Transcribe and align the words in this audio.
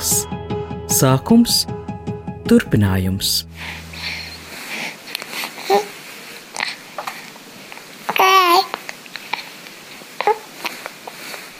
Gals, 0.00 0.24
sākums, 0.88 1.66
turpinājums. 2.48 3.42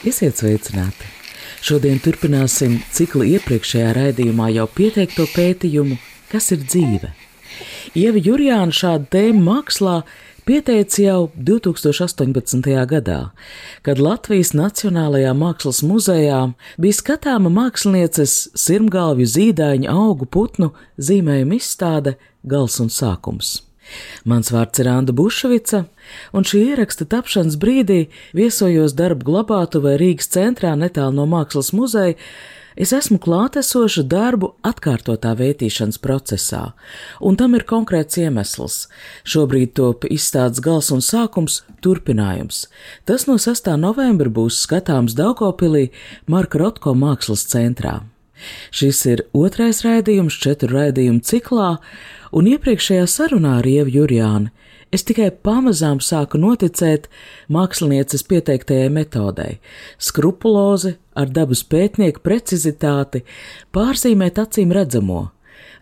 Esiet 0.01 0.41
sveicināti! 0.41 1.11
Šodien 1.61 2.01
turpināsim 2.01 2.79
ciklu 2.89 3.29
iepriekšējā 3.35 3.93
raidījumā 3.99 4.49
jau 4.55 4.65
pieteikto 4.73 5.27
pētījumu, 5.35 5.99
kas 6.33 6.49
ir 6.57 6.65
dzīve. 6.65 7.13
Ieva 7.93 8.25
Jurjāna 8.25 8.73
šādu 8.73 9.05
tēmu 9.19 9.45
mākslā 9.51 9.99
pieteica 10.45 11.03
jau 11.03 11.21
2018. 11.35 12.61
gadā, 12.89 13.19
kad 13.85 13.99
Latvijas 14.01 14.53
Nacionālajā 14.57 15.33
Mākslas 15.37 15.81
muzejā 15.85 16.41
bija 16.81 16.97
skatāma 16.99 17.51
mākslinieces 17.53 18.51
sirmgalvju 18.57 19.27
zīdaiņu 19.35 19.89
augu 19.91 20.27
putnu 20.29 20.71
zīmējuma 20.97 21.59
izstāde 21.59 22.15
Gals 22.43 22.79
un 22.81 22.89
sākums. 22.89 23.59
Mans 24.23 24.51
vārds 24.53 24.79
ir 24.79 24.89
Anna 24.91 25.13
Bušvica, 25.15 25.83
un 26.33 26.47
šī 26.47 26.63
ieraksta 26.71 27.07
tapšanas 27.11 27.57
brīdī 27.61 28.05
viesojos 28.37 28.95
darbu 28.97 29.27
glabātuvē 29.27 29.97
Rīgas 29.99 30.31
centrā 30.31 30.73
netālu 30.79 31.17
no 31.19 31.27
Mākslas 31.29 31.73
muzeja. 31.75 32.17
Es 32.79 32.93
esmu 32.95 33.17
klātesoša 33.19 34.05
darbu 34.07 34.53
atkārtotā 34.63 35.33
vērtīšanas 35.35 35.99
procesā, 35.99 36.61
un 37.19 37.35
tam 37.35 37.57
ir 37.57 37.65
konkrēts 37.67 38.19
iemesls. 38.21 38.85
Šobrīd 39.27 39.73
top 39.75 40.07
izstādes 40.07 40.63
gals 40.63 40.91
un 40.95 41.03
sākums- 41.03 41.61
turpinājums. 41.83 42.67
Tas 43.05 43.27
no 43.27 43.35
6. 43.37 43.75
novembra 43.75 44.29
būs 44.29 44.63
skatāms 44.63 45.15
Daugopilī 45.15 45.89
Marka 46.27 46.59
Rotko 46.59 46.95
mākslas 46.95 47.43
centrā. 47.43 48.03
Šis 48.71 49.05
ir 49.05 49.25
otrais 49.33 49.83
raidījums 49.83 50.39
četru 50.39 50.69
raidījumu 50.69 51.21
ciklā, 51.21 51.77
un 52.31 52.45
iepriekšējā 52.45 53.05
sarunā 53.05 53.59
ar 53.59 53.67
Ievu 53.67 53.91
Jurjānu 53.91 54.49
es 54.91 55.03
tikai 55.03 55.29
pamazām 55.31 55.99
sāku 56.03 56.39
noticēt 56.39 57.07
mākslinieces 57.49 58.23
pieteiktajai 58.27 58.89
metodei- 58.91 59.59
skrupulozi, 60.07 60.95
ar 61.21 61.31
dabas 61.33 61.63
pētnieku 61.67 62.23
precizitāti, 62.25 63.23
pārzīmēt 63.75 64.41
acīm 64.41 64.73
redzamo, 64.75 65.29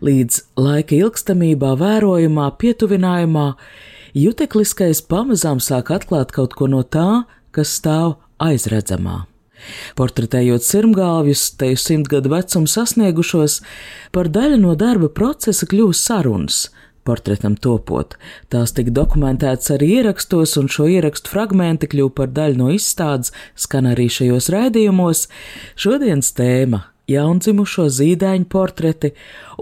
līdz 0.04 0.42
laika 0.60 0.96
ilgstamībā 0.98 1.74
vērojamā 1.80 2.50
pietuvinājumā, 2.60 3.48
jutekliskais 4.16 5.02
pamazām 5.08 5.60
sāk 5.62 5.92
atklāt 5.96 6.34
kaut 6.36 6.56
ko 6.58 6.70
no 6.70 6.84
tā, 6.84 7.24
kas 7.54 7.74
stāv 7.80 8.18
aizredzamā. 8.42 9.24
Portretējot 9.98 10.64
sirmgāvjus, 10.64 11.42
te 11.60 11.74
simtgadu 11.76 12.32
vecumu 12.32 12.70
sasniegušos, 12.70 13.60
par 14.14 14.30
daļu 14.32 14.60
no 14.62 14.76
darba 14.78 15.10
procesa 15.12 15.68
kļūst 15.68 16.08
sarunas. 16.08 16.62
Portretam 17.08 17.54
topot, 17.56 18.14
tās 18.52 18.74
tika 18.76 18.92
dokumentētas 18.92 19.72
arī 19.76 19.94
ierakstos, 20.00 20.58
un 20.60 20.68
šo 20.68 20.84
ierakstu 20.92 21.32
fragmenti 21.32 21.88
kļuva 21.88 22.12
par 22.18 22.32
daļu 22.36 22.60
no 22.60 22.68
izstādes, 22.74 23.32
skan 23.56 23.88
arī 23.88 24.10
šajos 24.12 24.50
raidījumos. 24.52 25.24
Šodienas 25.80 26.34
tēma 26.36 26.84
jaundzimušo 27.10 27.86
zīdaiņu 27.90 28.46
portreti, 28.52 29.12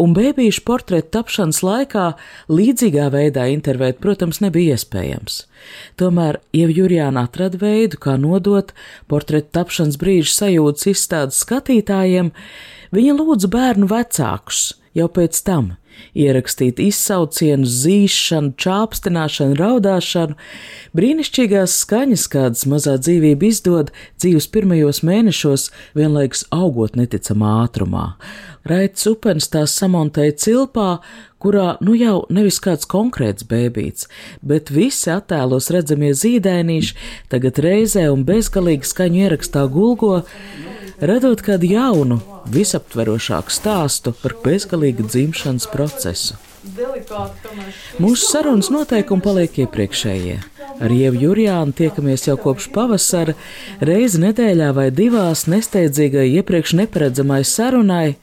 un 0.03 0.15
bērnīšu 0.17 0.65
portretu 0.69 1.13
tapšanas 1.17 1.63
laikā 1.65 2.07
līdzīgā 2.53 3.09
veidā 3.15 3.49
intervēt, 3.53 4.01
protams, 4.03 4.43
nebija 4.45 4.77
iespējams. 4.77 5.41
Tomēr 6.01 6.41
Ieva 6.57 6.75
Jurjāna 6.75 7.27
atrada 7.29 7.61
veidu, 7.61 8.01
kā 8.03 8.19
nodot 8.21 8.75
portretu 9.11 9.53
tapšanas 9.59 9.99
brīža 10.01 10.35
sajūtas 10.43 10.91
izstādes 10.93 11.43
skatītājiem, 11.45 12.33
viņa 12.95 13.19
lūdza 13.19 13.51
bērnu 13.53 13.91
vecākus 13.91 14.73
jau 14.99 15.09
pēc 15.13 15.45
tam 15.47 15.77
ierakstīt 16.19 16.81
izsaucienus, 16.83 17.73
zīšanu, 17.85 18.55
čāpstināšanu, 18.61 19.57
raudāšanu, 19.59 20.37
brīnišķīgās 20.99 21.79
skaņas, 21.85 22.27
kādas 22.33 22.67
mazā 22.71 22.99
dzīvība 23.01 23.49
izdod 23.49 23.93
dzīves 24.21 24.51
pirmajos 24.55 25.03
mēnešos, 25.07 25.69
vienlaikus 25.99 26.47
augot 26.55 26.99
neticamā 26.99 27.59
ātrumā. 27.65 28.13
Raits 28.69 29.07
upens 29.09 29.49
tās 29.49 29.73
samontēja 29.79 30.35
cilpā, 30.43 30.89
kurā 31.41 31.77
nu 31.85 31.95
jau 31.97 32.25
nevis 32.35 32.59
kāds 32.61 32.89
konkrēts 32.91 33.47
bēbīts, 33.49 34.09
bet 34.43 34.73
visi 34.75 35.13
attēlos 35.15 35.71
redzamie 35.73 36.11
zīdainīši 36.17 36.97
tagad 37.33 37.61
reizē 37.65 38.09
un 38.13 38.27
bezgalīgi 38.29 38.91
skaņu 38.91 39.23
ierakstā 39.25 39.65
gulgo, 39.73 40.21
radot 41.01 41.43
kādu 41.45 41.71
jaunu, 41.71 42.19
visaptverošāku 42.51 43.53
stāstu 43.53 44.13
par 44.23 44.35
bezgalīgu 44.45 45.07
dzimšanas 45.07 45.69
procesu. 45.73 46.39
Mūsu 48.03 48.29
sarunas 48.29 48.69
noteikumi 48.75 49.23
paliek 49.25 49.61
iepriekšējie. 49.65 50.39
Ar 50.79 50.95
Ievu 50.95 51.23
Jurjānu 51.23 51.75
tiekamies 51.75 52.27
jau 52.29 52.37
kopš 52.39 52.69
pavasara, 52.75 53.35
reizi 53.81 54.21
nedēļā 54.23 54.73
vai 54.77 54.89
divās 54.95 55.47
nesteidzīgai 55.51 56.29
iepriekš 56.39 56.75
neparedzamai 56.83 57.41
sarunai. 57.47 58.19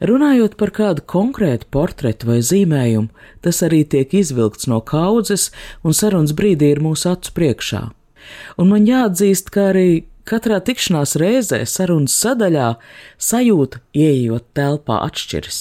Runājot 0.00 0.58
par 0.60 0.72
kādu 0.76 1.04
konkrētu 1.08 1.70
portretu 1.72 2.28
vai 2.28 2.42
zīmējumu, 2.44 3.08
tas 3.40 3.62
arī 3.64 3.80
tiek 3.88 4.12
izvilkts 4.12 4.68
no 4.68 4.82
kaudzes 4.84 5.48
un 5.84 5.96
sarunas 5.96 6.36
brīdī 6.36 6.74
ir 6.74 6.82
mūsu 6.84 7.14
acu 7.14 7.32
priekšā. 7.38 7.86
Un 8.60 8.72
man 8.72 8.84
jāatzīst, 8.88 9.48
ka 9.54 9.70
arī 9.70 10.04
Katrā 10.26 10.56
tikšanās 10.58 11.14
reizē 11.22 11.60
sarunas 11.70 12.16
sadaļā 12.18 12.72
sajūta, 13.22 13.78
ieejot 13.94 14.48
telpā, 14.58 14.98
atšķiras. 15.06 15.58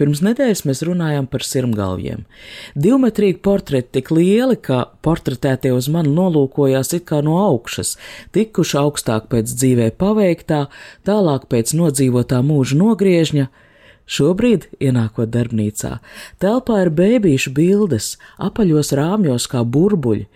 Pirms 0.00 0.18
nedēļas 0.24 0.64
mēs 0.66 0.82
runājām 0.88 1.28
par 1.30 1.44
sirmgalviem. 1.46 2.24
Divmetrīgi 2.74 3.38
portreti 3.44 4.00
tik 4.00 4.10
lieli, 4.16 4.56
ka 4.58 4.82
portretētie 5.06 5.70
uz 5.76 5.86
mani 5.92 6.10
nolūkojās 6.16 6.90
it 6.98 7.06
kā 7.06 7.20
no 7.22 7.38
augšas, 7.44 7.94
tikuši 8.34 8.78
augstāk 8.82 9.30
pēc 9.30 9.54
dzīvē 9.54 9.90
paveiktā, 10.00 10.64
tālāk 11.06 11.46
pēc 11.52 11.76
nodzīvotā 11.78 12.42
mūža 12.50 12.80
nogriežņa, 12.80 13.46
Šobrīd, 14.10 14.66
ienākot 14.82 15.30
darbnīcā, 15.30 15.98
telpā 16.42 16.80
ir 16.82 16.90
bēbīšu 16.98 17.52
bildes, 17.54 18.16
apaļos 18.42 18.90
rāmjos 18.98 19.46
kā 19.50 19.62
burbuļi, 19.62 20.26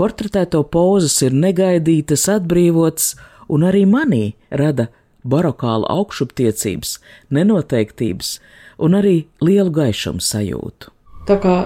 portretēto 0.00 0.64
pozas 0.66 1.20
ir 1.22 1.36
negaidītas, 1.36 2.26
atbrīvotas, 2.34 3.12
un 3.50 3.68
arī 3.68 3.84
manī 3.86 4.24
rada 4.50 4.88
barokāla 5.22 5.86
augšuptiecības, 5.94 6.96
nenoteiktības 7.30 8.38
un 8.82 8.98
arī 8.98 9.14
lielu 9.44 9.70
gaišumu 9.78 10.24
sajūtu. 10.24 10.90
Tā 11.30 11.36
kā 11.38 11.56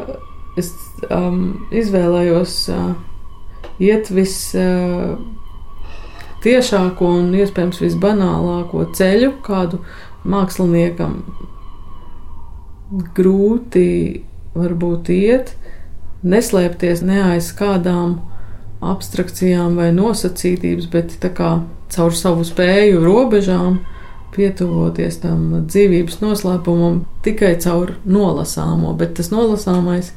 es 0.60 0.68
um, 1.08 1.64
izvēlējos 1.72 2.58
uh, 2.74 2.92
iet 3.80 4.12
vis. 4.12 4.36
Uh, 4.52 5.16
tiešāko 6.44 7.08
un 7.22 7.30
iespējams 7.38 7.80
visbanālāko 7.80 8.84
ceļu, 8.96 9.30
kādu 9.44 9.80
māksliniekam 10.24 11.18
grūti 13.16 13.88
varbūt 14.54 15.10
iet, 15.14 15.54
neslēpties 16.24 17.02
ne 17.04 17.20
aiz 17.34 17.50
kādām 17.56 18.18
abstrakcijām 18.84 19.78
vai 19.80 19.90
nosacītības, 19.96 20.88
bet 20.92 21.16
kā 21.36 21.56
caur 21.94 22.14
savu 22.16 22.44
spēju 22.46 23.02
robežām 23.04 23.80
pietuvoties 24.34 25.20
tam 25.22 25.66
dzīvības 25.68 26.20
noslēpumam 26.22 27.04
tikai 27.24 27.54
caur 27.62 27.94
nolasāmo, 28.04 28.94
bet 28.98 29.14
tas 29.18 29.30
nolasāmais 29.32 30.12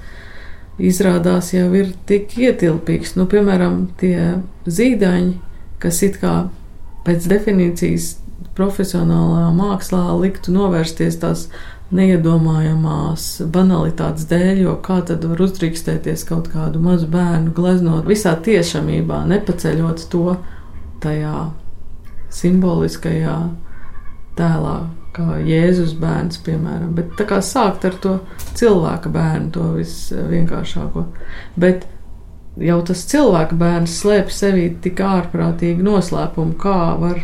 izrādās 0.78 1.54
jau 1.54 1.70
ir 1.78 1.94
tik 2.10 2.34
ietilpīgs. 2.38 3.16
Nu, 3.18 3.28
piemēram, 3.30 3.88
tie 4.02 4.42
zīdaņi, 4.66 5.36
kas 5.82 6.02
it 6.06 6.20
kā 6.22 6.36
pēc 7.06 7.30
definīcijas 7.30 8.16
profesionālā 8.58 9.48
mākslā 9.56 10.04
liktu 10.22 10.54
novērsties 10.56 11.20
tās 11.22 11.48
neiedomājamās 11.96 13.26
banalitātes 13.54 14.28
dēļ, 14.28 14.64
jo 14.66 14.74
kā 14.84 15.00
tad 15.08 15.24
var 15.30 15.44
uzdrīkstēties 15.46 16.26
kaut 16.28 16.50
kādu 16.52 16.82
mazu 16.84 17.08
bērnu 17.12 17.54
gleznot 17.56 18.10
visā 18.10 18.36
tiešamībā, 18.44 19.24
nepaceļot 19.32 20.04
to 20.12 20.36
tajā 21.04 21.48
simboliskajā 22.34 23.38
tēlā, 24.38 24.78
kā 25.16 25.38
Jēzus 25.48 25.96
bērns, 25.98 26.42
piemēram. 26.46 26.92
Bet 26.98 27.16
tā 27.18 27.26
kā 27.30 27.40
sākt 27.46 27.88
ar 27.88 27.96
to 28.04 28.18
cilvēka 28.58 29.10
bērnu, 29.14 29.54
to 29.56 29.70
visvienkāršāko. 29.78 31.08
Bet 31.58 31.88
jau 32.62 32.82
tas 32.86 33.06
cilvēka 33.10 33.58
bērns 33.58 33.96
slēpj 34.02 34.36
sevī 34.36 34.68
tik 34.84 35.02
ārprātīgi 35.02 35.86
noslēpumu, 35.88 36.58
kā 36.62 36.82
var 37.00 37.24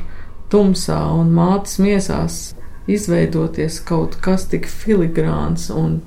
tumsā 0.53 0.99
un 1.17 1.33
mātes 1.33 1.79
miesās 1.81 2.39
izveidoties 2.87 3.79
kaut 3.87 4.19
kas 4.23 4.45
tik 4.51 4.67
filigrāns 4.69 5.69
un 5.73 6.01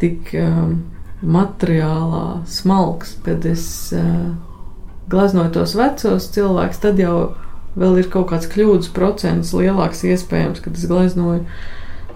tik 0.00 0.32
um, 0.40 0.78
materiālā 1.22 2.42
smalks, 2.50 3.16
kad 3.24 3.46
es 3.48 3.66
uh, 3.96 4.34
glaznoju 5.10 5.52
tos 5.56 5.74
vecos 5.78 6.28
cilvēkus, 6.34 6.82
tad 6.82 7.00
jau 7.00 7.18
ir 7.76 8.10
kaut 8.12 8.30
kāds 8.32 8.48
kļūdas 8.52 8.92
procents 8.96 9.52
lielāks 9.56 10.04
iespējams, 10.06 10.62
kad 10.64 10.78
es 10.78 10.86
gleznoju 10.90 11.44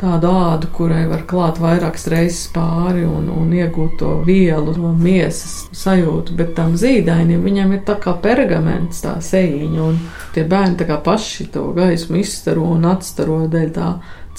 tādu 0.01 0.31
ādu, 0.33 0.71
kurai 0.73 1.03
var 1.11 1.27
klāt 1.29 1.59
vairākas 1.61 2.07
reizes 2.13 2.47
pāri 2.55 3.03
un, 3.05 3.29
un 3.33 3.51
iegūt 3.53 3.99
to 4.01 4.15
vielu 4.25 4.73
no 4.79 4.93
miesas 4.97 5.67
sajūtu, 5.77 6.37
bet 6.39 6.55
tam 6.57 6.77
zīdainim 6.81 7.45
viņam 7.45 7.75
ir 7.77 7.83
tā 7.89 7.99
kā 8.01 8.15
pergaments, 8.23 9.03
tā 9.05 9.19
sejiņa, 9.25 9.83
un 9.85 9.99
tie 10.35 10.47
bērni 10.49 10.81
tā 10.81 10.89
kā 10.89 10.97
paši 11.05 11.51
to 11.53 11.67
gaismu 11.77 12.23
izstaro 12.23 12.65
un 12.77 12.89
atstaro 12.89 13.43
dēļ 13.53 13.75
tā, 13.77 13.91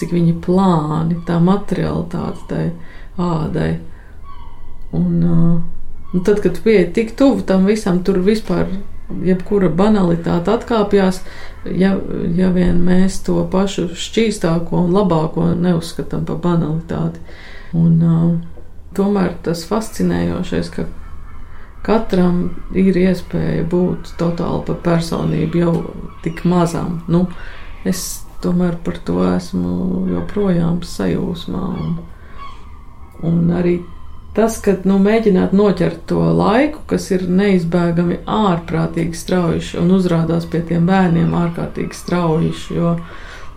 cik 0.02 0.16
viņi 0.18 0.40
plāni, 0.42 1.20
tā 1.28 1.38
materialitāte 1.44 2.48
tai 2.50 2.66
ādai. 3.22 3.76
Un, 4.98 5.12
uh, 5.24 6.16
un 6.16 6.26
tad, 6.26 6.42
kad 6.44 6.58
pieeja 6.64 6.90
tik 6.96 7.14
tuvu 7.20 7.46
tam 7.48 7.70
visam, 7.70 8.02
tur 8.04 8.20
vispār 8.26 8.66
jebkura 9.26 9.70
banalitāte 9.70 10.54
atkāpjas, 10.54 11.22
ja, 11.66 11.96
ja 12.38 12.52
vien 12.56 12.82
mēs 12.86 13.22
to 13.26 13.42
pašu 13.52 13.90
šķīstāko 13.98 14.86
un 14.86 14.96
labāko 14.96 15.52
neuzskatām 15.58 16.26
par 16.30 16.42
banalitāti. 16.44 17.22
Un, 17.78 18.00
uh, 18.04 18.32
tomēr 18.98 19.36
tas 19.46 19.64
fascinējošais, 19.70 20.72
ka 20.74 20.88
katram 21.86 22.42
ir 22.78 22.98
iespēja 22.98 23.64
būt 23.70 24.16
totāli 24.20 24.66
par 24.68 24.82
personību 24.86 25.62
jau 25.64 25.74
tik 26.26 26.44
mazam. 26.46 27.00
Nu, 27.12 27.26
es 27.88 28.24
tomēr 28.44 28.78
par 28.86 29.00
to 29.06 29.22
esmu 29.30 30.06
joprojām 30.12 30.82
sajūsmā. 30.86 31.64
Un, 31.86 31.98
un 33.28 33.42
arī 33.58 33.80
tas, 34.38 34.60
ka 34.64 34.76
nu, 34.88 34.98
mēģināt 35.02 35.56
noķert 35.56 36.06
to 36.12 36.22
laiku, 36.36 36.84
kas 36.90 37.10
ir 37.12 37.28
neizbēgami 37.28 38.22
ārprātīgi 38.26 39.18
strauji 39.18 39.76
un 39.82 39.92
uzrādās 39.98 40.48
pie 40.52 40.64
tiem 40.68 40.88
bērniem 40.90 41.36
ārkārtīgi 41.42 41.98
strauji. 41.98 42.54
Jo 42.76 42.96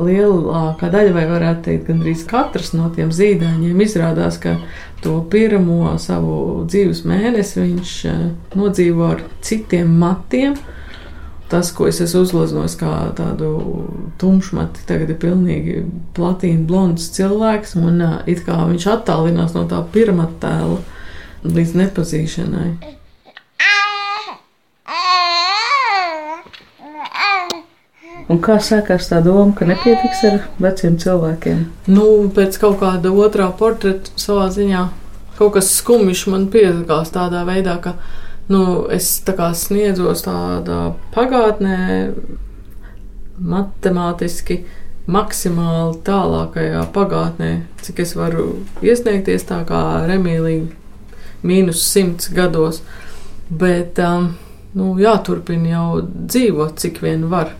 lielākā 0.02 0.90
daļa, 0.90 1.14
vai 1.14 1.24
varētu 1.30 1.64
teikt, 1.68 1.86
gandrīz 1.88 2.24
katrs 2.26 2.72
no 2.74 2.88
tiem 2.94 3.12
zīdaiņiem 3.14 3.82
izrādās, 3.84 4.40
ka 4.42 4.56
to 5.04 5.20
pirmo 5.30 5.94
savu 6.02 6.64
dzīves 6.66 7.04
mēnesi 7.06 7.60
viņš 7.62 7.92
eh, 8.10 8.24
nodzīvo 8.58 9.10
ar 9.12 9.22
citiem 9.44 9.94
matiem 10.00 10.56
tas, 11.54 11.70
ko 11.70 11.86
es 11.86 12.00
esmu 12.02 12.24
uzlaznojis 12.26 12.74
kā 12.80 12.90
tādu 13.14 13.50
tumšmati, 14.18 14.82
tagad 14.88 15.12
ir 15.14 15.20
pilnīgi 15.22 15.84
platīna 16.16 16.66
blonds 16.66 17.06
cilvēks, 17.14 17.76
un 17.78 18.02
it 18.26 18.42
kā 18.46 18.58
viņš 18.66 18.88
attālinās 18.96 19.54
no 19.54 19.62
tā 19.70 19.78
pirmā 19.94 20.26
tēla 20.42 20.80
līdz 21.46 21.78
nepazīšanai. 21.78 22.68
Un 28.24 28.38
kā 28.42 28.56
sākās 28.58 29.06
tā 29.10 29.20
doma, 29.22 29.52
ka 29.54 29.66
nepietiks 29.68 30.22
ar 30.26 30.36
veciem 30.58 30.96
cilvēkiem? 30.98 31.64
Nu, 31.92 32.04
pēc 32.34 32.56
kaut 32.58 32.80
kāda 32.80 33.12
otrā 33.12 33.50
portreta 33.54 34.10
savā 34.18 34.48
ziņā 34.50 34.86
kaut 35.38 35.54
kas 35.56 35.70
skumjš 35.78 36.26
man 36.32 36.46
piesakās 36.52 37.12
tādā 37.14 37.42
veidā, 37.46 37.76
ka 37.82 37.96
nu, 38.52 38.62
es 38.92 39.10
tā 39.24 39.34
kā 39.38 39.50
sniedzos 39.56 40.24
tādā 40.26 40.94
pagātnē, 41.14 41.76
matemātiski 43.34 44.62
maksimāli 45.10 45.98
tālākajā 46.06 46.84
pagātnē, 46.94 47.50
cik 47.84 48.00
es 48.04 48.14
varu 48.16 48.46
iesniegties 48.84 49.44
tā 49.48 49.60
kā 49.68 49.82
remīlīgi 50.08 50.70
mīnus 51.44 51.82
simts 51.84 52.30
gados, 52.32 52.80
bet 53.50 53.98
um, 54.00 54.30
nu, 54.74 54.94
jāturpina 55.00 55.74
jau 55.74 55.88
dzīvot, 56.04 56.78
cik 56.80 57.02
vien 57.04 57.26
var 57.32 57.52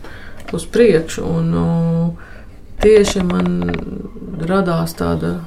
uz 0.55 0.65
priekšu, 0.71 1.25
un 1.25 1.51
uh, 1.59 2.31
tieši 2.81 3.21
man 3.25 3.51
radās 4.45 4.97
tāda 4.97 5.37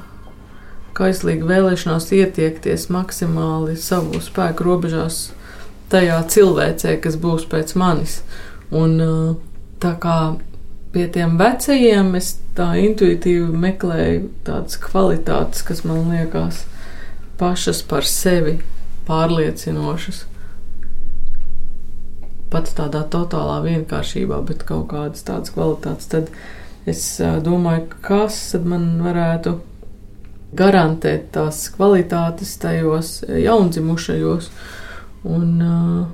kaislīga 0.99 1.47
vēlēšanās 1.47 2.09
ietiekties 2.15 2.89
maksimāli 2.93 3.77
savu 3.79 4.19
spēku 4.23 4.67
robežās 4.67 5.29
tajā 5.89 6.19
cilvēcē, 6.29 6.97
kas 7.03 7.17
būs 7.21 7.47
pēc 7.49 7.73
manis. 7.79 8.19
Un 8.75 8.99
uh, 9.01 9.35
tā 9.81 9.95
kā 10.01 10.17
pie 10.93 11.07
tiem 11.13 11.37
vecajiem 11.39 12.13
es 12.19 12.35
tā 12.57 12.71
intuitīvi 12.81 13.49
meklēju 13.63 14.27
tādas 14.45 14.77
kvalitātes, 14.81 15.63
kas 15.65 15.83
man 15.87 16.11
liekas 16.11 16.65
pašas 17.39 17.81
par 17.87 18.05
sevi 18.05 18.59
pārliecinošas. 19.07 20.25
Pat 22.49 22.69
tādā 22.77 23.03
totālā 23.13 23.59
vienkāršībā, 23.65 24.41
bet 24.45 24.65
kaut 24.65 24.89
kādas 24.91 25.25
tādas 25.25 25.53
kvalitātes. 25.53 26.09
Tad 26.09 26.31
es 26.89 27.03
uh, 27.21 27.37
domāju, 27.45 27.87
kas 28.05 28.39
man 28.65 28.95
varētu 29.05 29.59
garantēt 30.55 31.29
tās 31.35 31.67
kvalitātes 31.75 32.55
tajos 32.61 33.19
jaundzimušajos. 33.27 34.49
Un, 35.29 35.47
uh, 35.61 36.07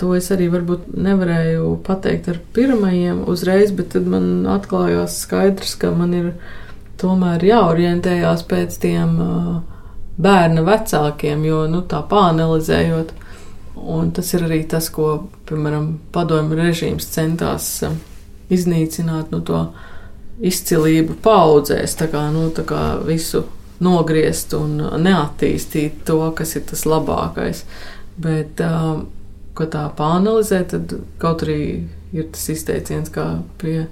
to 0.00 0.14
es 0.16 0.30
arī 0.34 0.48
varbūt 0.52 0.92
nevarēju 0.96 1.76
pateikt 1.86 2.30
ar 2.32 2.40
pirmajiem 2.56 3.24
uzreiz, 3.28 3.72
bet 3.76 3.92
tad 3.94 4.08
man 4.08 4.46
atklājās 4.50 5.20
skaidrs, 5.26 5.74
ka 5.78 5.92
man 5.94 6.14
ir 6.16 6.32
tomēr 7.02 7.44
jāorientējās 7.44 8.46
pēc 8.48 8.78
tiem 8.82 9.18
uh, 9.20 9.56
bērna 10.22 10.64
vecākiem, 10.66 11.44
jo 11.46 11.66
nu, 11.70 11.82
tā 11.88 12.02
pāanalizējot. 12.08 13.18
Un 13.82 14.12
tas 14.14 14.28
ir 14.36 14.44
arī 14.46 14.60
tas, 14.68 14.88
ko, 14.94 15.28
piemēram, 15.48 15.96
padomju 16.14 16.58
režīms 16.58 17.08
centās 17.12 17.74
uh, 17.86 17.96
iznīcināt 18.52 19.32
nu, 19.34 19.42
to 19.44 19.64
izcilību 20.42 21.18
paudzēs, 21.22 21.96
tā 21.98 22.08
kā, 22.12 22.28
nu, 22.34 22.48
tā 22.54 22.64
kā 22.68 22.82
visu 23.06 23.44
nogriezt 23.82 24.54
un 24.56 24.78
neattīstīt 25.02 26.04
to, 26.08 26.20
kas 26.36 26.56
ir 26.58 26.66
tas 26.70 26.84
labākais. 26.88 27.64
Bet, 28.22 28.60
um, 28.62 29.06
ko 29.56 29.66
tā 29.70 29.86
pāanalizē, 29.96 30.62
tad 30.72 30.94
kaut 31.22 31.44
arī 31.46 31.62
ir 32.12 32.28
tas 32.32 32.48
izteiciens, 32.52 33.12
kā 33.12 33.26
pie 33.60 33.86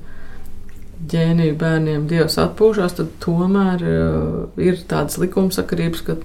ģēniju 1.10 1.56
bērniem 1.60 2.08
Dievs 2.10 2.36
atpūšās, 2.40 2.98
tad 2.98 3.14
tomēr 3.24 3.84
uh, 3.86 4.42
ir 4.60 4.82
tādas 4.88 5.16
likumsakarības, 5.20 6.04
ka 6.04 6.18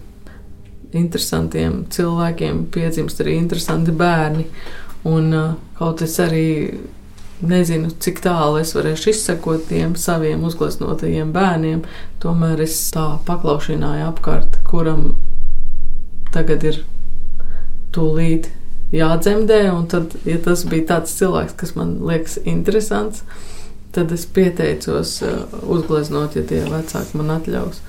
interesantiem 0.96 1.86
cilvēkiem 1.92 2.66
piedzimst 2.72 3.22
arī 3.24 3.38
interesanti 3.40 3.96
bērni. 3.96 4.48
Un 5.08 5.32
uh, 5.36 5.56
kaut 5.78 6.04
es 6.06 6.18
arī 6.24 6.48
nezinu, 7.44 7.92
cik 8.00 8.22
tālu 8.24 8.60
es 8.62 8.74
varēšu 8.76 9.12
izsekot 9.12 9.68
tiem 9.70 9.96
saviem 10.00 10.44
uzgleznotajiem 10.48 11.34
bērniem. 11.36 11.84
Tomēr 12.24 12.64
es 12.66 12.78
tā 12.96 13.08
paklaušināju 13.28 14.06
apkārt, 14.10 14.60
kuram 14.68 15.10
tagad 16.36 16.64
ir 16.68 16.82
tūlīt 17.96 18.50
jādzemdē. 18.96 19.62
Un 19.74 19.88
tad, 19.92 20.16
ja 20.28 20.40
tas 20.44 20.66
bija 20.70 20.90
tāds 20.96 21.16
cilvēks, 21.20 21.58
kas 21.60 21.76
man 21.80 21.98
liekas 22.06 22.40
interesants, 22.44 23.24
tad 23.96 24.12
es 24.12 24.26
pieteicos 24.28 25.18
uh, 25.24 25.46
uzgleznot, 25.72 26.36
ja 26.36 26.44
tie 26.48 26.64
vecāki 26.68 27.20
man 27.20 27.38
atļaus. 27.38 27.82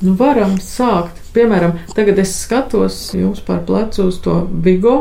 Nu, 0.00 0.14
varam 0.16 0.56
sākt. 0.64 1.19
Piemēram, 1.34 1.76
tagad 1.94 2.18
es 2.18 2.32
skatos 2.42 2.96
jums 3.14 3.42
par 3.46 3.62
plecu 3.66 4.08
uz 4.10 4.18
to 4.24 4.40
Vigo. 4.64 4.96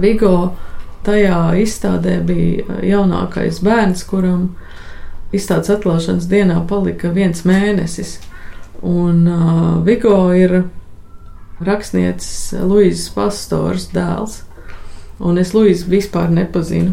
Vigo 0.00 0.54
tajā 1.06 1.40
izstādē 1.60 2.18
bija 2.26 2.80
jaunākais 2.84 3.60
bērns, 3.64 4.04
kuram 4.08 4.48
izstādes 5.36 5.70
atklāšanas 5.74 6.28
dienā 6.30 6.62
palika 6.68 7.12
viens 7.12 7.44
mēnesis. 7.48 8.16
Un 8.86 9.22
uh, 9.28 9.84
Vigo 9.84 10.16
ir 10.36 10.62
rakstnieces 11.64 12.56
Luīzes 12.60 13.08
Pastors 13.14 13.88
dēls. 13.94 14.42
Un 15.16 15.40
es 15.40 15.54
Luīzu 15.56 15.88
vispār 15.88 16.28
nepazinu. 16.32 16.92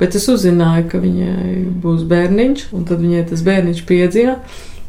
Bet 0.00 0.16
es 0.18 0.26
uzzināju, 0.32 0.88
ka 0.90 0.98
viņai 1.02 1.54
būs 1.82 2.02
bērniņš, 2.10 2.70
un 2.74 2.86
tad 2.88 3.02
viņai 3.02 3.26
tas 3.30 3.44
bērniņš 3.46 3.82
piedzima. 3.86 4.38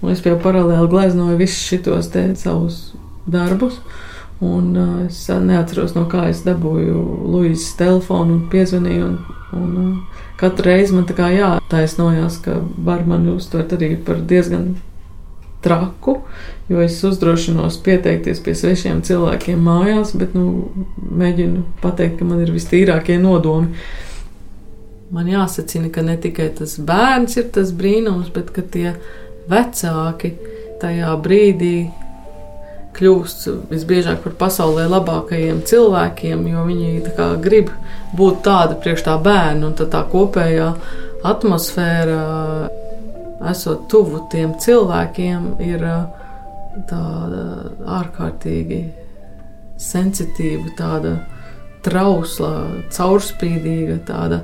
Un 0.01 0.13
es 0.13 0.23
jau 0.25 0.37
paralēli 0.41 0.89
gleznoju 0.89 1.37
visus 1.37 1.61
šitos 1.69 2.09
te 2.13 2.31
savus 2.35 2.91
darbus. 3.29 3.79
Un 4.41 4.71
uh, 4.73 4.93
es 5.05 5.27
neatceros, 5.29 5.93
no 5.93 6.07
kā 6.09 6.25
es 6.31 6.41
dabūju 6.41 7.01
Luīzes 7.29 7.75
telefonu 7.77 8.39
un 8.39 8.45
piezvanīju. 8.49 9.09
Un, 9.11 9.19
un, 9.57 9.75
uh, 9.77 10.21
katru 10.41 10.65
reizi 10.71 10.95
man 10.97 11.05
tā 11.05 11.13
kā 11.17 11.29
jātaisnojās, 11.29 12.39
ka 12.41 12.57
var 12.81 13.05
mani 13.05 13.35
uztvert 13.35 13.75
arī 13.77 13.93
par 14.01 14.23
diezgan 14.25 14.73
traku, 15.61 16.17
jo 16.69 16.81
es 16.81 16.97
uzdrošinos 17.05 17.77
pieteikties 17.85 18.41
pie 18.41 18.55
svešiem 18.57 19.03
cilvēkiem 19.05 19.61
mājās, 19.61 20.15
bet 20.17 20.33
nu, 20.33 20.71
mēģinu 21.21 21.61
pateikt, 21.83 22.17
ka 22.17 22.25
man 22.25 22.41
ir 22.41 22.53
vistīrākie 22.55 23.19
nodomi. 23.21 23.75
Man 25.11 25.27
jāsacina, 25.27 25.91
ka 25.93 26.01
ne 26.07 26.15
tikai 26.17 26.49
tas 26.57 26.77
bērns 26.81 27.37
ir 27.37 27.51
tas 27.53 27.73
brīnums, 27.77 28.31
bet 28.33 28.49
ka 28.55 28.63
tie 28.63 28.95
vecāki 29.51 30.35
tajā 30.81 31.15
brīdī 31.21 31.75
kļūst 32.97 33.47
visbiežāk 33.71 34.19
par 34.23 34.35
pasaulē 34.39 34.87
labākajiem 34.91 35.61
cilvēkiem, 35.67 36.43
jo 36.51 36.65
viņi 36.67 37.37
grib 37.43 37.71
būt 38.17 38.41
tādi 38.47 38.77
priekš 38.83 39.05
tā 39.07 39.15
bērna, 39.23 39.69
un 39.69 39.77
tā 39.79 40.01
kopējā 40.11 40.71
atmosfēra, 41.27 42.21
esot 43.51 43.87
tuvu 43.91 44.25
tiem 44.31 44.55
cilvēkiem, 44.61 45.47
ir 45.65 45.85
tāda 46.89 47.45
ārkārtīgi 47.99 48.81
sensitīva, 49.81 50.73
tāda 50.77 51.15
trausla, 51.85 52.51
caurspīdīga, 52.93 53.97
tāda 54.05 54.43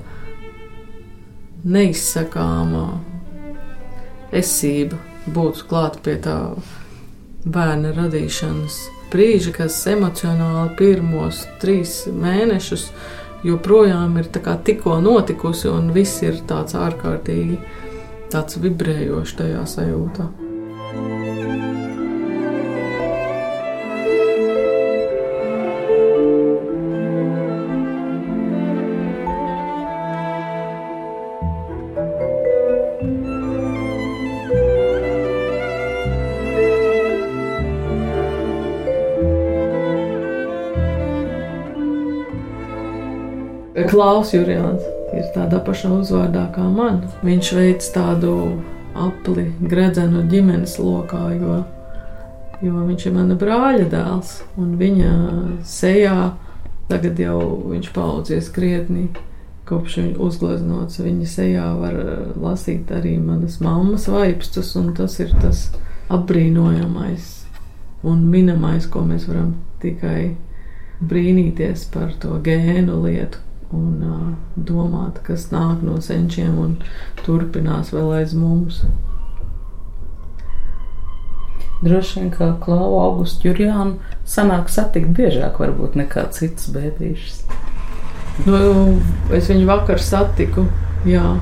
neizsakāma 1.68 2.88
esība 4.36 5.00
būt 5.34 5.64
klāt 5.70 6.00
pie 6.04 6.18
tā 6.24 6.38
bērna 7.48 7.94
radīšanas 7.96 8.80
brīža, 9.12 9.54
kas 9.56 9.80
emocionāli 9.88 10.76
pirmos 10.80 11.46
trīs 11.62 12.02
mēnešus 12.12 12.90
joprojām 13.48 14.18
ir 14.20 14.32
tikko 14.32 15.00
notikusi, 15.04 15.70
un 15.72 15.94
viss 15.96 16.24
ir 16.24 16.42
tāds 16.50 16.76
ārkārtīgi 16.76 17.62
tāds 18.34 18.60
vibrējošs 18.60 19.40
tajā 19.40 19.64
sajūtā. 19.78 20.47
Klaus 43.98 44.30
Jurijāns 44.30 44.84
ir 45.18 45.24
tādā 45.34 45.58
pašā 45.66 45.89
uzvārdā 45.89 46.44
kā 46.54 46.62
man. 46.70 47.00
Viņš 47.25 47.48
veic 47.58 47.86
tādu 47.96 48.34
apli, 48.94 49.48
gredzenu 49.58 50.20
ģimenes 50.30 50.75
lokā, 50.77 51.22
jo, 51.34 51.56
jo 52.62 52.84
viņš 52.92 53.06
ir 53.10 53.16
mana 53.16 53.38
brāļa 53.42 53.88
dēls. 53.89 54.36
Un 54.62 54.75
viņa 54.77 55.13
sejā 55.66 56.13
tagad 56.92 57.18
jau 57.24 57.39
viņš 57.72 57.89
paudzies 57.96 58.51
krietni. 58.54 59.08
Kopš 59.66 59.98
viņa 60.04 60.22
uzgleznots, 60.27 61.01
viņa 61.01 61.32
sejā 61.34 61.66
var 61.82 61.98
lasīt 62.38 62.94
arī 62.94 63.16
manas 63.18 63.58
mammas 63.66 64.06
vaipstus, 64.13 64.75
un 64.77 64.94
tas 64.94 65.18
ir 65.25 65.34
tas 65.42 65.72
apbrīnojamais 66.13 67.34
un 68.06 68.22
minamais, 68.30 68.86
ko 68.86 69.01
mēs 69.10 69.25
varam 69.25 69.56
tikai 69.82 70.36
brīnīties 71.01 71.89
par 71.98 72.13
to 72.22 72.38
gēnu 72.46 73.01
lietu, 73.01 73.42
un 73.76 74.04
uh, 74.04 74.30
domāt, 74.56 75.20
kas 75.28 75.50
nāk 75.52 75.84
no 75.84 75.98
senčiem 76.04 76.56
un 76.62 76.78
turpinās 77.26 77.92
vēl 77.96 78.14
aiz 78.22 78.36
mums. 78.38 78.84
Droši 81.82 82.20
vien, 82.20 82.30
ka 82.34 82.56
Klauva 82.64 83.04
Augusta 83.06 83.46
Jurjānu 83.46 84.00
sanāk 84.26 84.72
satikt 84.74 85.12
biežāk 85.18 85.60
varbūt 85.62 86.00
nekā 86.00 86.26
citas 86.34 86.72
bēdīšas. 86.74 87.44
Nu, 88.48 88.58
es 89.34 89.50
viņu 89.52 89.68
vakar 89.70 90.02
satiku, 90.02 90.66
jā. 91.06 91.36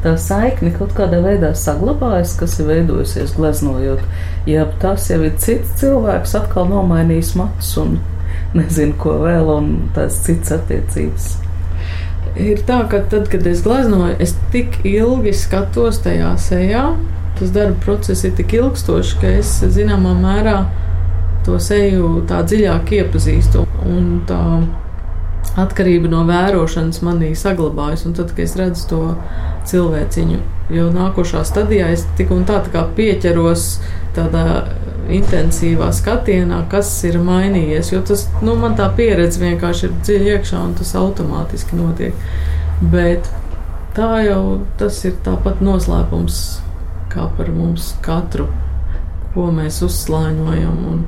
Tā 0.00 0.14
saikne 0.16 0.72
kaut 0.72 0.94
kādā 0.96 1.20
veidā 1.22 1.50
saglabājas, 1.54 2.32
kas 2.40 2.56
ir 2.58 2.70
veidojusies 2.70 3.34
gleznojot. 3.36 4.00
Ja 4.48 4.64
tas 4.80 5.10
jau 5.12 5.20
ir 5.26 5.34
cits 5.42 5.74
cilvēks, 5.82 6.34
atkal 6.40 6.70
nomainījis 6.70 7.34
matus 7.38 7.74
un 7.82 7.98
nezinu, 8.56 8.96
ko 8.98 9.18
vēl, 9.22 9.46
un 9.54 9.70
tās 9.94 10.20
citas 10.24 10.58
attiecības. 10.58 11.30
Ir 12.40 12.60
tā, 12.66 12.82
ka 12.90 13.02
tad, 13.10 13.28
kad 13.30 13.46
es 13.50 13.62
gleznoju, 13.64 14.16
es 14.22 14.36
tik 14.52 14.80
ilgi 14.86 15.32
skatos 15.34 16.02
tajā 16.04 16.34
sejā. 16.38 16.84
Tas 17.38 17.52
darba 17.54 17.78
process 17.84 18.26
ir 18.26 18.34
tik 18.36 18.52
ilgstošs, 18.58 19.14
ka 19.20 19.30
es 19.40 19.54
zināmā 19.74 20.12
mērā 20.18 20.58
to 21.46 21.56
seju 21.62 22.20
tā 22.28 22.42
dziļāk 22.46 22.92
iepazīstu. 23.00 23.64
Un 23.88 24.20
tā 24.28 24.40
atkarība 25.58 26.10
no 26.10 26.22
vērošanas 26.28 27.00
manī 27.06 27.32
saglabājas. 27.38 28.04
Un 28.06 28.14
tad, 28.18 28.34
kad 28.36 28.44
es 28.44 28.56
redzu 28.58 28.86
to 28.90 29.00
cilvēciņu, 29.70 30.38
jau 30.74 30.86
nākošā 30.94 31.42
stadijā 31.46 31.90
es 31.94 32.06
tik 32.18 32.30
un 32.34 32.46
tā, 32.48 32.60
tā 32.64 32.74
kā 32.74 32.84
pieķeros 32.96 33.66
tādā 34.16 34.44
intensīvā 35.10 35.90
skatienā, 35.94 36.62
kas 36.70 36.92
ir 37.08 37.18
mainījies. 37.24 37.92
Jo 37.94 38.02
tas, 38.06 38.26
nu, 38.44 38.54
man 38.60 38.76
tā 38.78 38.86
pieredze 38.96 39.42
vienkārši 39.42 39.88
ir 39.88 39.98
dziļi 40.04 40.32
iekšā 40.36 40.62
un 40.68 40.74
tas 40.78 40.94
automātiski 40.98 41.78
notiek. 41.78 42.26
Bet 42.92 43.28
tā 43.96 44.22
jau 44.26 44.60
tas 44.80 45.02
ir 45.04 45.18
tāpat 45.26 45.62
noslēpums 45.64 46.42
kā 47.10 47.26
par 47.36 47.50
mums 47.54 47.94
katru, 48.04 48.46
ko 49.34 49.48
mēs 49.54 49.80
uzslāņojam. 49.86 50.78
Un 50.92 51.02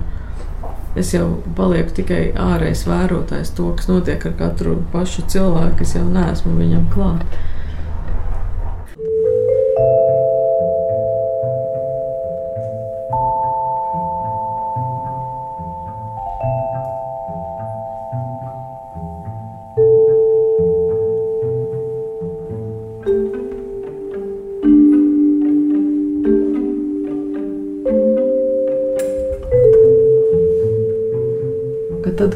es 0.97 1.15
jau 1.15 1.27
palieku 1.57 1.95
tikai 1.97 2.23
ārējais 2.39 2.85
vērotājs 2.89 3.55
to, 3.57 3.71
kas 3.79 3.89
notiek 3.89 4.27
ar 4.29 4.37
katru 4.39 4.77
pašu 4.93 5.25
cilvēku. 5.33 5.87
Es 5.87 5.97
jau 5.97 6.05
neesmu 6.09 6.55
viņam 6.59 6.89
klāt. 6.93 7.39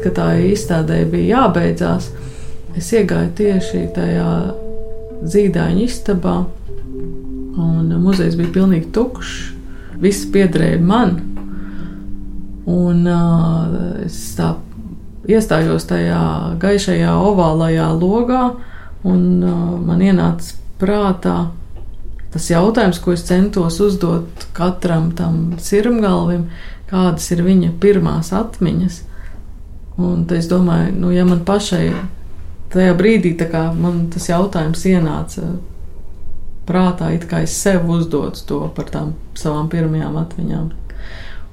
Kad 0.07 0.15
tā 0.15 0.27
izstādē 0.47 1.01
bija 1.11 1.41
jābeidzās, 1.43 2.11
es 2.77 2.91
iegāju 2.95 3.33
tieši 3.35 3.87
tajā 3.95 4.29
zīdaiņa 5.27 5.83
istabā, 5.83 6.37
un 7.57 7.91
muzejs 8.03 8.37
bija 8.39 8.53
pilnīgi 8.55 8.91
tukšs. 8.95 9.35
Viss 9.97 10.27
piederēja 10.29 10.77
man, 10.85 11.15
un 12.69 13.01
uh, 13.09 14.03
es 14.05 14.19
tā 14.37 14.53
iestājos 15.27 15.87
tajā 15.89 16.21
gaišajā 16.61 17.15
ovālajā 17.17 17.87
logā, 17.97 18.43
un 19.09 19.23
uh, 19.41 19.73
man 19.81 20.03
ienāca 20.05 20.53
prātā 20.77 21.37
tas 22.31 22.47
jautājums, 22.51 23.01
ko 23.01 23.15
es 23.17 23.25
centos 23.25 23.81
uzdot 23.81 24.47
katram 24.55 25.09
tam 25.17 25.57
sirmgalvim, 25.57 26.45
kādas 26.91 27.31
ir 27.33 27.41
viņa 27.47 27.73
pirmās 27.81 28.29
atmiņas. 28.37 29.01
Un 29.97 30.27
es 30.29 30.45
domāju, 30.49 30.93
nu, 30.99 31.09
ja 31.11 31.25
man 31.25 31.41
pašai 31.45 31.89
tajā 32.73 32.93
brīdī 32.97 33.33
man 33.79 34.07
tas 34.13 34.29
jautājums 34.29 34.85
ienāca 34.85 35.55
prātā, 36.67 37.13
it 37.15 37.25
kā 37.29 37.41
es 37.43 37.55
sev 37.55 37.87
uzdodu 37.89 38.43
to 38.45 38.59
par 38.75 38.91
tām 38.91 39.13
savām 39.35 39.69
pirmajām 39.71 40.17
atmiņām. 40.19 40.67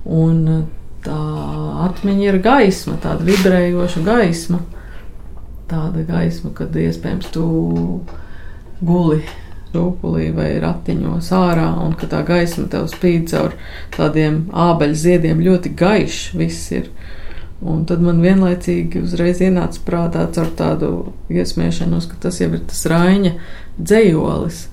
Un 0.04 0.66
tā 1.04 1.20
atmiņa 1.86 2.26
ir 2.28 2.40
gaisma, 2.44 2.98
tāda 3.00 3.24
vibrējoša 3.24 4.04
gaisma. 4.04 4.60
Tāda 5.70 6.04
gaisma, 6.04 6.52
kad 6.52 6.76
iespējams 6.76 7.30
tu 7.32 7.46
guli 8.84 9.22
rūpulī 9.74 10.28
vai 10.34 10.50
ratiņos 10.62 11.30
ārā, 11.34 11.66
un 11.82 11.94
ka 11.98 12.08
tā 12.10 12.20
gaisma 12.26 12.68
tev 12.70 12.86
spīd 12.92 13.30
caur 13.32 13.56
tādiem 13.96 14.44
ābeļu 14.52 14.98
ziediem 15.00 15.42
ļoti 15.44 15.72
gaišs 15.78 16.34
viss 16.38 16.70
ir. 16.74 16.90
Un 17.64 17.84
tad 17.88 18.02
man 18.04 18.18
vienlaicīgi 18.20 19.00
uzreiz 19.06 19.40
ienāca 19.40 19.80
prātā 19.86 20.26
ar 20.28 20.50
tādu 20.58 20.90
iesmiešanos, 21.32 22.10
ka 22.10 22.18
tas 22.26 22.42
jau 22.42 22.50
ir 22.52 22.60
tas 22.68 22.82
Raņa 22.92 23.32
dzējolis. 23.78 24.66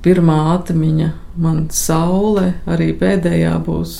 Pirmā 0.00 0.38
atmiņa 0.54 1.10
man 1.42 1.66
saule, 1.74 2.54
arī 2.70 2.94
pēdējā 2.96 3.52
būs 3.66 3.98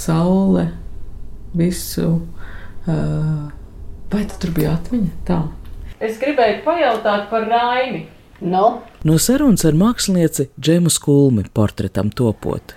saule 0.00 0.70
visu. 1.58 2.22
Uh, 2.86 3.50
vai 4.10 4.24
tur 4.40 4.54
bija 4.56 4.72
atmiņa? 4.78 5.12
Tā. 5.28 5.42
Es 6.02 6.16
gribēju 6.22 6.64
pajautāt 6.64 7.28
par 7.30 7.44
Raini. 7.50 8.06
No, 8.42 8.80
no 9.06 9.20
sarunas 9.22 9.62
ar 9.68 9.76
mākslinieci 9.78 10.48
Džemu 10.58 10.90
Skulmi 10.90 11.44
portretam 11.54 12.08
topot. 12.10 12.74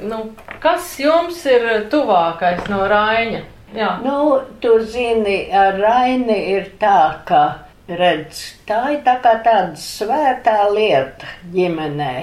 Nu, 0.00 0.30
kas 0.62 0.94
jums 1.02 1.42
ir 1.50 1.88
tuvākais 1.92 2.70
no 2.70 2.86
Raina? 2.88 3.42
Jā. 3.76 3.98
Nu, 4.00 4.40
tu 4.62 4.78
zini, 4.80 5.50
ar 5.52 5.76
Raini 5.76 6.38
ir 6.54 6.70
tā, 6.80 7.20
ka, 7.28 7.42
redz, 7.88 8.40
tā 8.68 8.80
ir 8.94 9.02
tā 9.04 9.18
kā 9.24 9.34
tāda 9.44 9.76
svētā 9.76 10.62
lieta 10.72 11.28
ģimenē. 11.52 12.14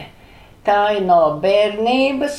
Tā 0.65 0.79
ir 0.97 1.03
no 1.05 1.19
bērnības, 1.43 2.37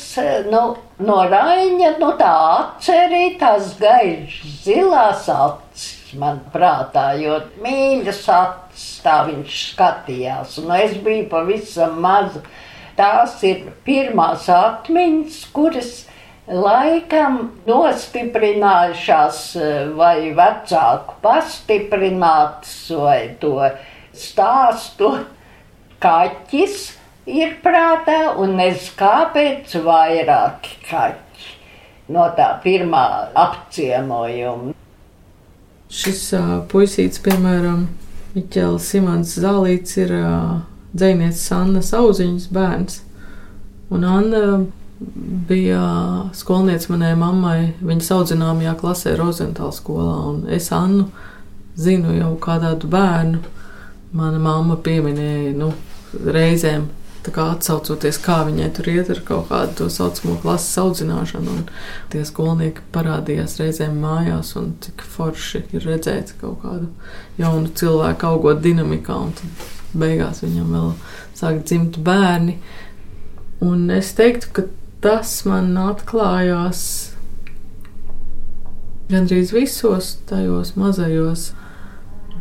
nu, 0.51 0.61
no 1.07 1.17
Raņa, 1.31 1.93
nu 2.01 2.09
tā 2.19 2.33
atcerī, 2.57 3.37
tās 3.39 3.69
gaišas 3.79 4.57
zilās 4.65 5.29
acis 5.31 5.93
man 6.19 6.41
prātā, 6.51 7.13
jo 7.21 7.37
mīļas 7.63 8.25
acis 8.35 8.89
tā 9.05 9.21
viņš 9.29 9.61
skatījās, 9.71 10.57
un 10.59 10.75
es 10.75 10.97
biju 11.05 11.29
pavisam 11.31 11.95
maza. 12.03 12.43
Tās 12.97 13.39
ir 13.47 13.69
pirmās 13.85 14.49
atmiņas, 14.51 15.39
kuras 15.55 15.95
laikam 16.47 17.39
nostiprinājušās 17.67 19.39
vai 19.97 20.31
vecāku 20.37 21.17
pastiprinātas 21.23 22.75
vai 22.95 23.19
to 23.41 23.57
stāstu 24.15 25.11
kaķis 26.03 26.77
ir 27.27 27.57
prātā, 27.63 28.37
un 28.39 28.55
nezinu, 28.57 28.95
kāpēc 28.99 29.75
vairāki 29.83 30.79
kaķi 30.87 31.53
no 32.15 32.27
tā 32.37 32.53
pirmā 32.63 33.05
apciemojuma. 33.35 34.73
Šis 35.91 36.21
uh, 36.35 36.47
puisīts, 36.71 37.19
piemēram, 37.23 37.87
Miķels 38.35 38.87
Simons 38.91 39.35
Zālīts, 39.39 39.95
ir 39.99 40.11
uh, 40.15 40.57
dzēnieces 40.95 41.51
Annas 41.55 41.93
auziņas 41.95 42.49
bērns. 42.55 43.01
Un 43.91 44.03
Anna 44.03 44.41
bija 45.49 45.81
skolniece 46.33 46.89
manai 46.91 47.13
mammai, 47.19 47.73
viņas 47.85 48.13
audzināmajā 48.15 48.73
klasē 48.79 49.15
Rozentāla 49.17 49.75
skolā, 49.75 50.15
un 50.31 50.45
es 50.53 50.71
Annu 50.73 51.09
zinu 51.77 52.15
jau 52.17 52.33
kā 52.41 52.57
tādu 52.63 52.89
bērnu. 52.91 53.43
Mana 54.17 54.39
mamma 54.41 54.77
pieminēja, 54.81 55.51
nu, 55.59 55.73
reizēm 56.25 56.87
kā 57.33 57.49
atsaucoties, 57.51 58.19
kā 58.23 58.37
viņai 58.47 58.69
tur 58.75 58.87
iet 58.87 59.09
ar 59.11 59.19
kaut 59.27 59.49
kādu 59.49 59.73
to 59.81 59.87
saucamo 59.91 60.37
klases 60.39 60.77
audzināšanu. 60.79 61.55
Un 61.59 61.65
tie 62.13 62.23
skolnieki 62.27 62.85
parādījās 62.95 63.57
reizēm 63.61 63.97
mājās, 63.99 64.53
un 64.59 64.73
cik 64.83 65.03
forši 65.15 65.65
ir 65.75 65.87
redzēt 65.87 66.37
kaut 66.41 66.61
kādu 66.63 66.87
jaunu 67.39 67.73
cilvēku 67.75 68.29
augot 68.31 68.63
dinamikā, 68.63 69.19
un 69.27 69.35
tad 69.37 69.67
beigās 69.97 70.43
viņam 70.45 70.73
vēl 70.77 70.91
sāk 71.37 71.63
dzimt 71.67 71.99
bērni. 72.07 72.57
Un 73.67 73.89
es 73.91 74.13
teiktu, 74.15 74.53
ka 74.53 74.67
tas 75.03 75.39
man 75.47 75.71
atklājās 75.81 76.83
gandrīz 79.11 79.53
visos 79.55 80.15
tajos 80.27 80.75
mazajos 80.79 81.51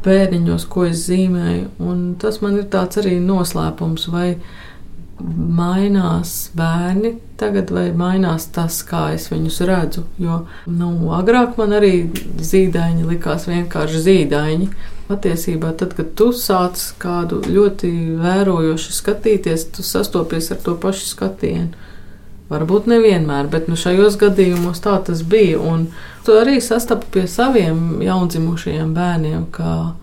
bērniņos, 0.07 0.67
ko 0.71 0.87
es 0.91 1.07
zīmēju. 1.09 1.69
Un 1.83 2.15
tas 2.21 2.41
man 2.43 2.59
ir 2.61 2.71
tāds 2.73 3.01
arī 3.01 3.19
noslēpums, 3.23 4.09
vai 4.13 4.37
mainās 5.21 6.51
bērni 6.57 7.15
tagad, 7.41 7.71
vai 7.73 7.89
mainās 7.97 8.51
tas, 8.53 8.83
kā 8.87 9.09
es 9.15 9.31
viņus 9.33 9.63
redzu. 9.69 10.05
Jo 10.21 10.43
nu, 10.69 10.91
agrāk 11.17 11.57
man 11.61 11.73
arī 11.77 11.95
zīdaiņi 12.51 13.09
likās 13.09 13.49
vienkārši 13.51 14.05
zīdaiņi. 14.09 14.69
Patiesībā, 15.07 15.71
tad, 15.79 15.95
kad 15.95 16.09
tu 16.19 16.33
sāc 16.35 16.81
kādu 16.99 17.39
ļoti 17.47 17.91
vērojoši 18.19 18.95
skatīties, 18.97 19.69
tu 19.77 19.85
sastopies 19.87 20.51
ar 20.51 20.59
to 20.65 20.75
pašu 20.83 21.07
skatienu. 21.13 21.86
Varbūt 22.47 22.87
nevienmēr, 22.87 23.49
bet 23.51 23.67
nu, 23.67 23.75
šajos 23.75 24.19
gadījumos 24.21 24.79
tā 24.85 24.95
tas 25.07 25.25
bija. 25.27 25.59
Un 25.59 25.89
tu 26.27 26.37
arī 26.39 26.61
sastapu 26.63 27.09
pie 27.17 27.25
saviem 27.31 28.03
jaundzimušajiem 28.07 28.93
bērniem, 28.95 29.49
kā 29.51 29.97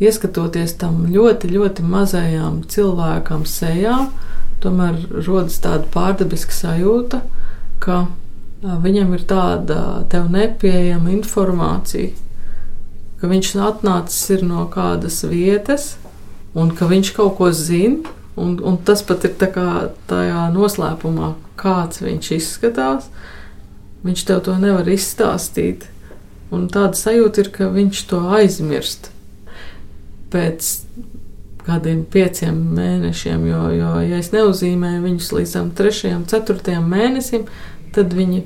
ieskatoties 0.00 0.76
tam 0.80 1.06
ļoti, 1.12 1.48
ļoti 1.54 1.84
mazajām 1.84 2.62
cilvēkam 2.68 3.46
sejā, 3.48 3.96
tomēr 4.60 4.98
rodas 5.24 5.56
tāda 5.64 5.88
pārdabiska 5.92 6.52
sajūta, 6.56 7.22
ka 7.80 8.04
viņam 8.60 9.14
ir 9.16 9.24
tāda 9.28 9.80
tev 10.12 10.28
nepieejama 10.32 11.14
informācija, 11.16 12.12
ka 13.20 13.28
viņš 13.28 13.54
atnācis 13.68 14.44
no 14.44 14.66
kādas 14.72 15.22
vietas 15.28 15.94
un 16.56 16.72
ka 16.76 16.88
viņš 16.90 17.12
kaut 17.16 17.36
ko 17.40 17.52
zina. 17.56 18.04
Un, 18.38 18.58
un 18.62 18.76
tas 18.86 19.02
pat 19.06 19.24
ir 19.26 19.34
tā 19.40 19.50
tajā 20.10 20.42
noslēpumā, 20.54 21.32
kāds 21.60 22.02
viņš 22.04 22.30
izskatās. 22.36 23.08
Viņš 24.06 24.26
tev 24.28 24.44
to 24.46 24.54
nevar 24.60 24.88
izstāstīt. 24.88 25.88
Un 26.50 26.68
tāda 26.72 26.98
sajūta 26.98 27.44
ir, 27.44 27.50
ka 27.54 27.68
viņš 27.70 28.04
to 28.10 28.20
aizmirst. 28.38 29.10
Pēc 30.30 30.70
kādiem 31.66 32.04
pieciem 32.10 32.56
mēnešiem, 32.76 33.44
jo, 33.50 33.60
jo 33.76 33.90
ja 34.02 34.18
es 34.22 34.30
neuzīmēju 34.34 35.02
viņus 35.04 35.28
līdz 35.36 35.52
tam 35.58 35.70
trešajam, 35.76 36.24
ceturtajam 36.30 36.86
mēnesim, 36.90 37.44
tad 37.94 38.14
viņi 38.16 38.44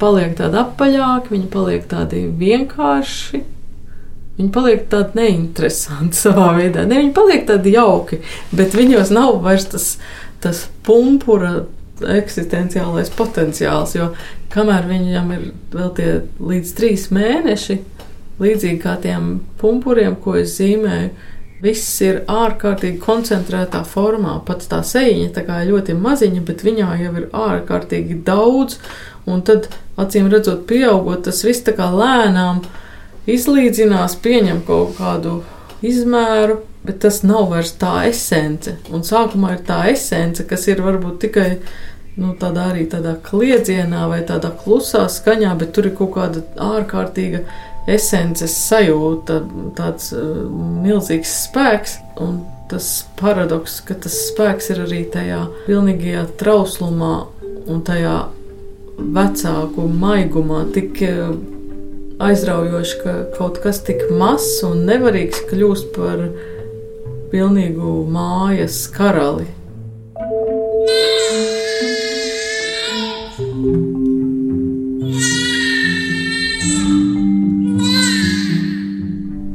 paliek 0.00 0.34
tādi 0.38 0.58
apaļāki, 0.62 1.34
viņi 1.34 1.50
paliek 1.52 1.86
tādi 1.90 2.24
vienkārši. 2.40 3.44
Viņi 4.38 4.50
paliek 4.54 4.86
tādi 4.90 5.20
neinteresanti 5.20 6.18
savā 6.18 6.50
veidā. 6.56 6.86
Ne, 6.88 6.98
viņi 7.02 7.14
paliek 7.14 7.44
tādi 7.48 7.74
jauki, 7.76 8.18
bet 8.54 8.74
viņos 8.74 9.12
nav 9.14 9.38
vairs 9.44 9.68
tas, 9.70 9.88
tas 10.42 10.64
pumpura 10.86 11.66
eksistenciālais 12.14 13.12
potenciāls. 13.14 13.94
Jo 13.94 14.10
kamēr 14.54 14.88
viņam 14.90 15.30
ir 15.36 15.44
vēl 15.74 15.92
tie 15.98 16.08
līdz 16.42 16.74
trīs 16.78 17.06
mēneši, 17.14 17.78
līdzīgi 18.42 18.80
kā 18.82 18.96
tiem 19.04 19.38
pumpuriem, 19.60 20.18
ko 20.18 20.34
es 20.40 20.58
zīmēju, 20.58 21.14
Viss 21.64 22.00
ir 22.04 22.18
ārkārtīgi 22.28 22.98
koncentrētā 23.00 23.80
formā. 23.88 24.34
Pat 24.44 24.66
tā 24.68 24.82
sēņa 24.84 25.30
tā 25.32 25.44
kā 25.46 25.62
ļoti 25.64 25.94
maziņa, 25.96 26.42
bet 26.44 26.64
viņā 26.66 26.96
jau 27.00 27.12
ir 27.20 27.28
ārkārtīgi 27.32 28.18
daudz. 28.26 28.76
Un 29.30 29.40
tad, 29.48 29.70
acīm 29.96 30.28
redzot, 30.32 30.66
pieaugot, 30.68 31.22
tas 31.24 31.40
viss 31.46 31.64
tā 31.64 31.72
kā 31.78 31.86
lēnām 31.88 32.60
izlīdzinās, 33.30 34.18
pieņem 34.24 34.62
kaut 34.66 34.96
kādu 34.98 35.40
izmēru, 35.84 36.60
bet 36.84 37.00
tas 37.04 37.22
nav 37.24 37.48
vairs 37.52 37.74
tā 37.80 38.04
esence. 38.10 38.76
Un 38.92 39.04
sākumā 39.06 39.56
ir 39.56 39.66
tā 39.66 39.80
esence, 39.92 40.44
kas 40.48 40.66
ir 40.68 40.82
varbūt 40.84 41.20
tikai 41.24 41.48
nu, 42.20 42.34
tādā 42.38 42.70
arī 42.72 42.86
tādā 42.90 43.16
kliedzienā 43.24 44.06
vai 44.10 44.22
tādā 44.26 44.52
klusā 44.62 45.06
skaņā, 45.10 45.54
bet 45.60 45.72
tur 45.76 45.88
ir 45.88 45.96
kaut 45.98 46.14
kāda 46.18 46.44
ārkārtīga 46.62 47.44
esences 47.90 48.54
sajūta, 48.68 49.40
tāds 49.76 50.12
uh, 50.16 50.44
milzīgs 50.84 51.32
spēks. 51.48 51.98
Un 52.22 52.44
tas 52.70 53.04
paradoks, 53.18 53.80
ka 53.84 53.96
tas 54.06 54.14
spēks 54.30 54.70
ir 54.72 54.84
arī 54.86 55.02
tajā 55.12 55.42
pilnīgajā 55.66 56.24
trauslumā 56.40 57.16
un 57.68 57.82
tajā 57.84 58.14
vecāku 58.94 59.88
maigumā, 59.90 60.64
tik 60.76 61.02
uh, 61.04 61.34
aizraujoši, 62.22 63.00
ka 63.02 63.16
kaut 63.38 63.58
kas 63.64 63.82
tik 63.86 64.06
mazs 64.14 64.62
un 64.66 64.86
nevarīgs 64.88 65.44
kļūst 65.50 65.92
par 65.96 66.28
pilnīgu 67.32 67.98
mājas 68.14 68.84
karali. 68.94 69.50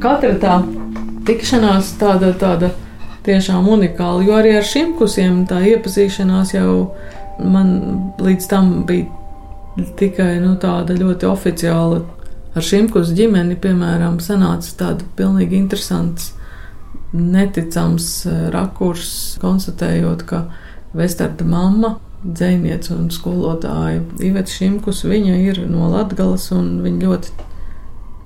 katra 0.00 0.34
tā 0.40 0.54
tikšanās 1.28 1.94
tāda, 2.00 2.32
tāda 2.36 2.70
tiešām 3.24 3.68
unikāla, 3.68 4.24
jo 4.24 4.36
arī 4.36 4.56
ar 4.58 4.66
šiem 4.66 4.94
kusiem 4.98 5.44
tā 5.48 5.60
iepazīšanās 5.74 6.54
jau 6.54 6.72
man 7.40 7.70
līdz 8.20 8.48
tam 8.50 8.72
bija 8.88 9.08
tikai 9.96 10.34
nu, 10.42 10.56
tāda 10.60 10.96
ļoti 10.98 11.28
oficiāla. 11.28 12.02
Ar 12.50 12.66
šīm 12.66 12.88
kusu 12.90 13.14
ģimeni, 13.14 13.54
piemēram, 13.62 14.18
sanāca 14.22 14.72
tāda 14.78 15.06
pilnīgi 15.18 15.58
interesants, 15.60 16.32
neticams 17.12 18.08
eh, 18.26 18.46
rakurs, 18.54 19.12
konstatējot, 19.42 20.24
ka 20.26 20.44
Vestarda 20.96 21.46
mamma, 21.46 21.94
dzēniece 22.24 22.92
un 22.96 23.06
skolotāja 23.14 24.02
Iveta 24.26 24.50
Šimkus, 24.50 25.04
viņa 25.06 25.36
ir 25.44 25.62
no 25.70 25.88
Latgales 25.92 26.48
un 26.52 26.80
viņa 26.84 27.06
ļoti 27.06 27.46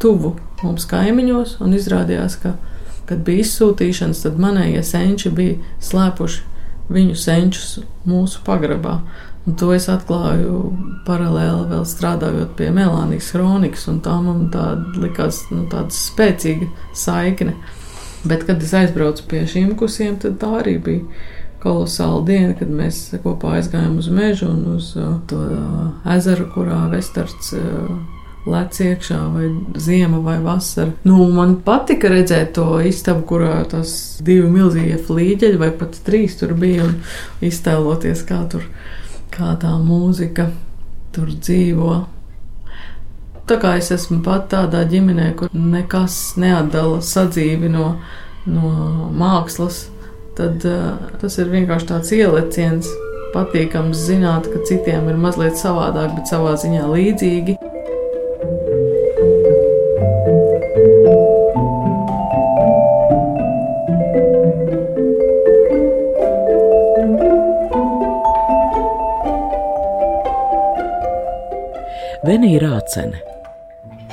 tuvu 0.02 0.34
mums 0.64 0.88
kaimiņos, 0.90 1.58
un 1.64 1.76
izrādījās, 1.76 2.38
ka, 2.42 2.56
kad 3.08 3.22
bija 3.26 3.44
izsūtīšanas, 3.44 4.24
tad 4.24 4.40
manējie 4.40 4.82
senči 4.88 5.30
bija 5.34 5.60
slēpuši 5.84 6.42
viņu 6.92 7.16
senčus 7.16 7.78
mūsu 8.08 8.42
pagrabā. 8.44 8.98
Un 9.44 9.56
to 9.60 9.74
es 9.76 9.90
atklāju 9.92 10.58
paralēli 11.04 11.68
vēl 11.68 11.84
strādājot 11.84 12.54
pie 12.56 12.70
Melānijas 12.72 13.28
kronikas, 13.34 13.84
un 13.92 14.00
tā 14.04 14.14
man 14.24 14.46
tāda 14.52 15.02
likās 15.02 15.42
nu, 15.52 15.66
tāda 15.72 15.92
spēcīga 15.92 16.70
saikne. 16.96 17.58
Bet, 18.24 18.46
kad 18.48 18.62
es 18.64 18.72
aizbraucu 18.72 19.26
pie 19.28 19.42
šīm 19.48 19.74
kusiem, 19.76 20.16
tad 20.22 20.38
tā 20.40 20.48
arī 20.62 20.78
bija 20.80 21.04
kolosāla 21.64 22.22
diena, 22.24 22.56
kad 22.56 22.72
mēs 22.72 23.06
kopā 23.24 23.58
aizgājām 23.58 23.98
uz 24.00 24.08
mežu 24.12 24.48
un 24.48 24.64
uz 24.78 24.94
uh, 24.96 25.18
to 25.28 25.40
uh, 25.44 25.86
ezeru, 26.16 26.48
kurā 26.52 26.80
Vestards 26.92 27.52
uh, 27.56 27.92
lec 28.48 28.80
iekšā, 28.80 29.20
vai 29.32 29.48
ziema 29.80 30.20
vai 30.24 30.38
vasara. 30.44 30.92
Nu, 31.08 31.22
man 31.32 31.56
patika 31.64 32.10
redzēt 32.12 32.52
to 32.58 32.80
istabu, 32.84 33.24
kurā 33.28 33.62
tas 33.68 33.94
divi 34.24 34.48
milzīgie 34.52 34.98
flīģeļi 35.04 35.60
vai 35.60 35.70
pat 35.76 35.96
trīs 36.04 36.36
tur 36.40 36.52
bija 36.58 36.88
un 36.88 36.98
iztēloties, 37.44 38.24
kā 38.28 38.42
tur 38.52 38.66
kā 39.34 39.54
tā 39.60 39.72
mūzika 39.82 40.48
tur 41.14 41.30
dzīvo. 41.34 41.94
Tā 43.44 43.58
kā 43.60 43.74
es 43.76 43.90
esmu 43.92 44.22
pat 44.24 44.48
tādā 44.54 44.84
ģimenē, 44.88 45.32
kur 45.36 45.50
nekas 45.52 46.36
neatdala 46.40 47.02
sadzīvi 47.04 47.68
no, 47.72 47.90
no 48.48 48.70
mākslas, 49.12 49.84
tad 50.38 50.64
uh, 50.68 50.94
tas 51.20 51.36
ir 51.42 51.52
vienkārši 51.52 51.90
tāds 51.92 52.14
ieliciens. 52.16 52.88
Patīkams 53.34 53.98
zināt, 53.98 54.46
ka 54.46 54.62
citiem 54.68 55.08
ir 55.10 55.18
mazliet 55.18 55.58
savādāk, 55.58 56.14
bet 56.14 56.30
savā 56.30 56.54
ziņā 56.62 56.86
līdzīgi. 56.86 57.58
Venija 72.24 72.60
Rācene. 72.62 73.18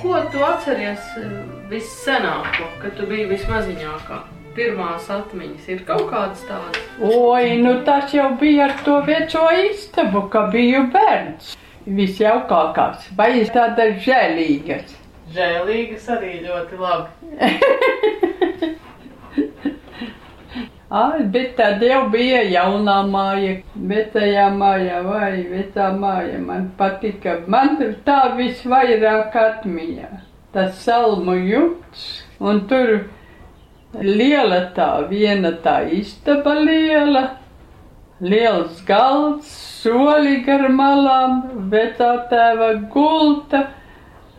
Ko 0.01 0.17
tu 0.33 0.41
atceries 0.43 1.03
eh, 1.15 1.27
vissenāko, 1.71 2.65
kad 2.81 2.97
tu 2.97 3.05
biji 3.07 3.29
vismaziņākā? 3.29 4.17
Pirmās 4.57 5.05
atmiņas 5.15 5.69
ir 5.71 5.85
kaut 5.87 6.09
kādas 6.09 6.41
tādas. 6.43 6.81
Oi, 6.99 7.53
nu 7.63 7.77
tas 7.87 8.11
jau 8.11 8.33
bija 8.41 8.65
ar 8.65 8.73
to 8.83 8.97
veco 9.07 9.45
istabu, 9.61 10.25
ka 10.33 10.41
biju 10.51 10.89
bērns. 10.91 11.53
Visjaukākās, 12.01 13.07
vai 13.15 13.29
tādas 13.55 14.03
žēlīgas. 14.03 14.91
Žēlīgas 15.31 16.11
arī 16.17 16.33
ļoti 16.49 16.81
labi. 16.83 18.30
Ai, 20.91 21.23
bet 21.23 21.53
tad 21.55 21.79
jau 21.87 22.01
bija 22.11 22.41
jaunā 22.51 22.97
māja, 23.07 23.53
vecajā 23.91 24.49
mājā 24.51 24.97
vai 25.05 25.37
vecā 25.47 25.85
māja. 25.95 26.41
Man 26.43 26.65
patika, 26.75 27.37
man 27.47 27.77
tā 28.03 28.17
visvairāk 28.35 29.37
atmiņā. 29.39 30.09
Tas 30.51 30.81
salmu 30.83 31.37
jumts 31.47 32.03
un 32.43 32.65
tur 32.67 32.91
liela 34.03 34.65
tā, 34.75 34.89
viena 35.07 35.53
tā 35.63 35.77
istaba 35.95 36.57
liela, 36.59 37.23
liels 38.19 38.83
galds, 38.83 39.47
soli 39.79 40.41
gar 40.43 40.67
malām, 40.75 41.69
vecā 41.71 42.17
tēva 42.33 42.73
gulta 42.91 43.69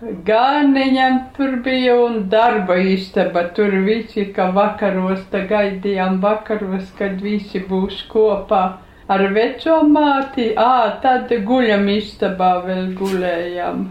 Gāniņam 0.02 1.18
tur 1.36 1.52
bija 1.62 1.92
un 2.04 2.14
darba 2.30 2.74
istaba. 2.92 3.44
Tur 3.54 3.76
visi, 3.86 4.24
ka 4.34 4.48
vakaros, 4.56 5.20
tā 5.30 5.44
gaidījām 5.52 6.16
vakaros, 6.24 6.88
kad 6.98 7.22
visi 7.22 7.62
būs 7.68 8.00
kopā 8.10 8.62
ar 9.06 9.24
veco 9.36 9.78
māti. 9.92 10.48
Ā, 10.58 10.98
tad 11.06 11.30
guļam 11.46 11.86
istabā 11.94 12.50
vēl 12.66 12.90
gulējām. 12.98 13.86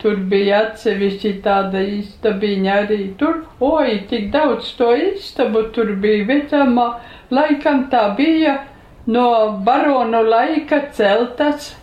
Tur 0.00 0.24
bija 0.32 0.64
atsevišķi 0.70 1.36
tāda 1.44 1.84
istabiņa 1.98 2.80
arī 2.86 3.02
tur. 3.20 3.42
Oi, 3.60 4.06
tik 4.08 4.30
daudz 4.32 4.72
to 4.80 4.94
istabu 4.96 5.66
tur 5.76 5.98
bija 6.00 6.24
vecamā. 6.32 6.92
Laikam 7.28 7.90
tā 7.92 8.08
bija 8.16 8.62
no 9.04 9.30
baronu 9.68 10.24
laika 10.32 10.86
celtas. 10.96 11.74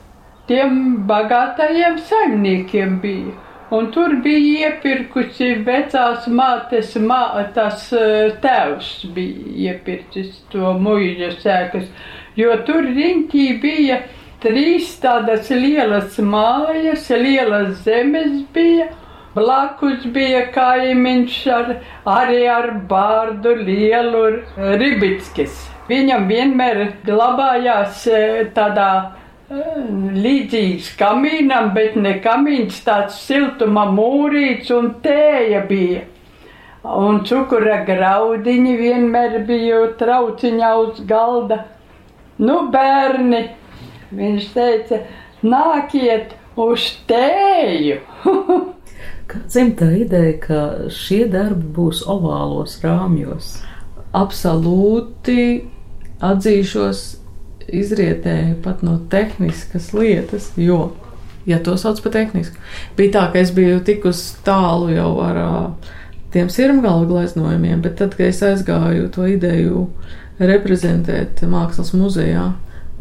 Tiem 0.48 1.06
bagātajiem 1.08 1.98
saimniekiem 2.04 2.98
bija. 3.00 3.34
Un 3.74 3.88
tur 3.94 4.12
bija 4.22 4.68
iepirkusi 4.68 5.54
vecās 5.66 6.26
mātes, 6.28 6.92
mā, 7.00 7.22
tas 7.56 7.88
tēvs 8.44 8.90
bija 9.16 9.54
iepircis 9.70 10.44
to 10.52 10.76
muļa 10.84 11.32
sēkas, 11.40 11.88
jo 12.38 12.58
tur 12.68 12.84
riņķī 12.86 13.46
bija 13.64 14.02
trīs 14.44 14.92
tādas 15.02 15.50
lielas 15.50 16.20
mājas, 16.20 17.08
lielas 17.24 17.80
zemes 17.88 18.44
bija, 18.54 18.92
blakus 19.34 20.06
bija 20.14 20.44
kaimiņš 20.54 21.40
ar, 21.56 21.74
arī 22.20 22.46
ar 22.60 22.70
bārdu 22.92 23.56
lielu 23.64 24.28
Ribickis. 24.84 25.64
Viņam 25.88 26.28
vienmēr 26.30 26.86
glabājās 27.08 28.06
tādā 28.54 28.92
līdzīgs 29.52 30.94
kamīnam, 31.00 31.74
bet 31.76 31.96
ne 32.00 32.18
kamīns, 32.24 32.80
tāds 32.86 33.20
siltuma 33.26 33.86
mūrīts 33.92 34.72
un 34.72 34.94
tēja 35.04 35.66
bija. 35.68 36.06
Un 36.84 37.24
cukura 37.24 37.84
graudiņi 37.88 38.76
vienmēr 38.78 39.44
bija 39.48 39.86
trauciņā 40.00 40.72
uz 40.82 41.02
galda. 41.08 41.64
Nu, 42.40 42.70
bērni, 42.72 43.46
viņš 44.12 44.48
teica, 44.54 45.00
nākiet 45.44 46.34
uz 46.60 46.90
tēju. 47.08 48.00
Kāds 49.32 49.56
ir 49.56 49.72
tā 49.80 49.90
ideja, 49.96 50.34
ka 50.44 50.62
šie 50.92 51.24
darbi 51.32 51.70
būs 51.78 52.04
ovālos 52.10 52.82
rāmjos? 52.84 53.62
Absolūti 54.14 55.64
atzīšos, 56.24 57.23
izrietēja 57.68 58.58
pat 58.64 58.84
no 58.86 58.98
tehniskas 59.10 59.92
lietas, 59.96 60.52
jo, 60.60 60.94
ja 61.46 61.60
to 61.64 61.76
sauc 61.80 62.02
par 62.04 62.16
tehnisku, 62.16 62.60
bija 62.98 63.16
tā, 63.18 63.26
ka 63.34 63.42
es 63.44 63.54
biju 63.56 63.82
tikus 63.86 64.24
tālu 64.46 64.92
jau 64.94 65.12
ar 65.24 65.40
uh, 65.44 65.96
tiem 66.34 66.50
sirmgalu 66.50 67.08
gleznojumiem, 67.12 67.82
bet 67.86 67.98
tad, 68.02 68.16
kad 68.18 68.30
es 68.32 68.42
aizgāju 68.46 69.10
to 69.14 69.28
ideju 69.30 69.88
reprezentēt 70.42 71.44
mākslas 71.48 71.94
muzejā, 71.96 72.48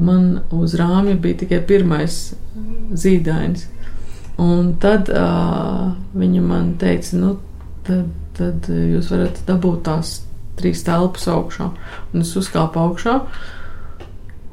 man 0.03 0.43
uz 0.53 0.77
rāmja 0.79 1.17
bija 1.21 1.43
tikai 1.45 1.63
pirmais 1.69 2.19
zīdainis. 2.93 3.69
Un 4.43 4.75
tad 4.81 5.11
uh, 5.13 5.93
viņa 6.19 6.43
man 6.45 6.75
teica, 6.81 7.17
nu, 7.21 7.35
tad, 7.87 8.09
tad 8.37 8.69
jūs 8.69 9.11
varat 9.13 9.43
dabūt 9.49 9.83
tās 9.87 10.21
trīs 10.59 10.85
telpas 10.87 11.27
augšā. 11.31 11.69
Un 12.13 12.25
es 12.25 12.33
uzkāpu 12.39 12.81
augšā 12.83 13.19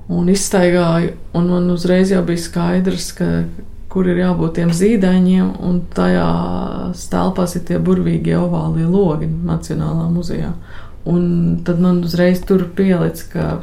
un 0.10 0.30
izstaigāju, 0.32 1.13
un 1.38 1.50
man 1.54 1.69
uzreiz 1.74 2.12
jau 2.13 2.22
bija 2.26 2.41
skaidrs, 2.41 3.12
ka 3.17 3.28
kur 3.89 4.08
ir 4.10 4.22
jābūt 4.22 4.60
tiem 4.60 4.72
zīdaiņiem, 4.76 5.50
un 5.65 5.82
tajā 5.95 6.30
telpās 7.10 7.56
ir 7.58 7.65
tie 7.65 7.80
burvīgie 7.82 8.36
ovālie 8.38 8.86
logi 8.86 9.30
Nacionālā 9.30 10.08
muzejā. 10.13 10.54
Un 11.10 11.62
tad 11.65 11.82
man 11.82 12.04
uzreiz 12.06 12.41
tur 12.45 12.67
pielicis, 12.78 13.26
ka 13.32 13.62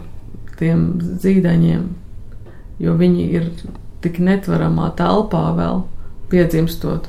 tiem 0.59 0.87
zīdaiņiem, 1.23 1.85
jo 2.83 2.95
viņi 2.99 3.27
ir 3.39 3.51
tik 4.03 4.19
netveramā 4.23 4.91
telpā 4.99 5.45
vēl 5.59 5.85
piedzimstot, 6.31 7.07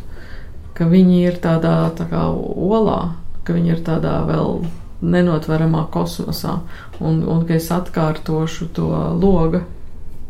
ka 0.77 0.85
viņi 0.89 1.23
ir 1.25 1.39
tādā 1.41 1.77
tā 1.97 2.05
kā 2.11 2.27
olā, 2.29 3.15
ka 3.47 3.55
viņi 3.57 3.73
ir 3.73 3.81
tādā 3.85 4.19
vēl 4.29 4.67
nenotveramā 5.01 5.85
kosmosā, 5.93 6.59
un, 6.99 7.21
un 7.29 7.45
ka 7.47 7.57
es 7.57 7.69
atkārtošu 7.73 8.71
to 8.77 8.89
loga 9.21 9.63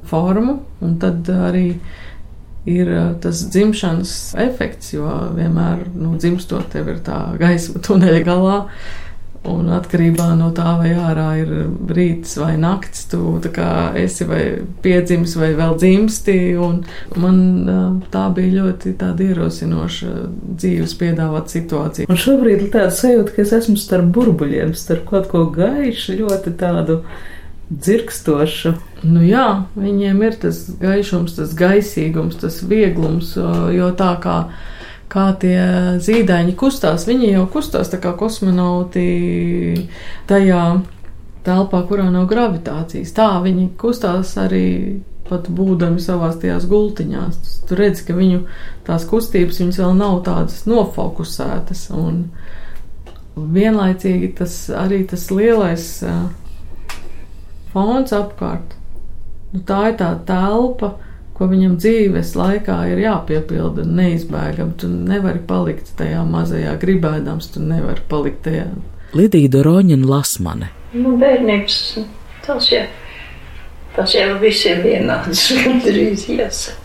formu, 0.07 0.59
un 0.83 0.97
tad 1.01 1.27
arī 1.31 1.79
ir 2.67 2.91
uh, 2.91 3.09
tas 3.23 3.45
dzimšanas 3.47 4.13
efekts, 4.43 4.91
jo 4.95 5.07
vienmēr, 5.37 5.85
nu, 5.95 6.15
dzimstot 6.19 6.67
tev 6.73 6.91
ir 6.91 7.03
tā 7.05 7.19
gaisma 7.39 7.79
tuneļa 7.83 8.23
galā, 8.27 8.57
Un 9.47 9.69
atkarībā 9.71 10.31
no 10.35 10.49
tā, 10.55 10.73
vai 10.79 10.89
ārā 10.97 11.27
ir 11.39 11.51
rīts 11.93 12.33
vai 12.39 12.55
naktis, 12.59 13.05
tu 13.11 13.37
esi 14.01 14.27
vai 14.27 14.41
piedzimis 14.83 15.35
vai 15.39 15.53
vēl 15.55 15.77
dzimsti. 15.79 16.35
Man 17.21 17.39
tā 18.11 18.25
bija 18.35 18.63
ļoti 18.63 18.95
ierosinoša 18.97 20.11
dzīves 20.57 20.97
piedāvāt 20.99 21.53
situācija. 21.53 22.09
Un 22.11 22.19
šobrīd 22.19 22.65
ir 22.65 22.73
tāds 22.73 22.99
sajūta, 23.03 23.35
ka 23.35 23.45
es 23.45 23.55
esmu 23.61 23.77
starp 23.79 24.11
burbuļiem, 24.17 24.75
starp 24.75 25.07
kaut 25.11 25.31
ko 25.31 25.45
gaišu, 25.53 26.17
ļoti 26.19 26.55
tādu 26.59 27.01
dzirkstošu. 27.71 28.73
Nu 29.07 29.21
jā, 29.23 29.47
viņiem 29.77 30.23
ir 30.27 30.39
tas 30.41 30.63
gaišums, 30.81 31.37
tas 31.37 31.53
gaisīgums, 31.57 32.39
tas 32.41 32.61
vieglums, 32.65 33.35
jo 33.75 33.91
tā 33.99 34.13
kā 34.23 34.37
kā 35.11 35.31
tie 35.41 35.57
zīdaiņi 36.03 36.55
kustās. 36.59 37.07
Viņi 37.07 37.33
jau 37.33 37.45
kustās 37.51 37.91
tā 37.91 37.99
kā 38.03 38.13
kosmonauti 38.19 39.07
tajā 40.29 40.63
telpā, 41.47 41.83
kurā 41.87 42.09
nav 42.11 42.27
gravitācijas. 42.29 43.13
Tā 43.15 43.29
viņi 43.43 43.69
kustās 43.79 44.35
arī 44.41 44.67
pat 45.27 45.49
būdami 45.51 46.01
savās 46.03 46.39
tajās 46.41 46.67
gultiņās. 46.71 47.39
Tu 47.67 47.77
redz, 47.79 48.03
ka 48.07 48.15
viņu 48.15 48.43
tās 48.87 49.07
kustības 49.07 49.59
viņas 49.61 49.81
vēl 49.83 49.95
nav 49.99 50.21
tādas 50.27 50.63
nofokusētas. 50.69 51.87
Un 51.95 52.25
vienlaicīgi 53.37 54.33
tas 54.39 54.59
arī 54.73 55.03
tas 55.09 55.27
lielais 55.31 55.89
uh, 56.07 56.27
fons 57.73 58.15
apkārt. 58.15 58.75
Nu, 59.53 59.61
tā 59.67 59.91
ir 59.91 59.99
tā 59.99 60.11
telpa, 60.27 60.95
ko 61.37 61.47
viņam 61.51 61.77
dzīves 61.77 62.33
laikā 62.37 62.77
ir 62.91 63.03
jāpiepilda 63.03 63.85
neizbēgami. 63.85 64.75
Tu 64.81 64.89
nevari 64.89 65.41
palikt 65.47 65.93
tajā 65.99 66.23
mazajā 66.27 66.73
gribēdams, 66.81 67.51
tu 67.53 67.63
nevari 67.63 68.03
palikt 68.09 68.43
tajā. 68.47 68.67
Lidija 69.17 69.51
Doroņina 69.53 70.09
Lasmane. 70.09 70.71
Nu, 70.97 71.13
bērnības 71.19 71.77
tas 72.47 72.69
jau, 72.71 72.83
tas 73.95 74.13
jau 74.15 74.33
visiem 74.41 74.81
vienāds, 74.85 75.49
gandrīz 75.61 76.27
jāsaka. 76.31 76.83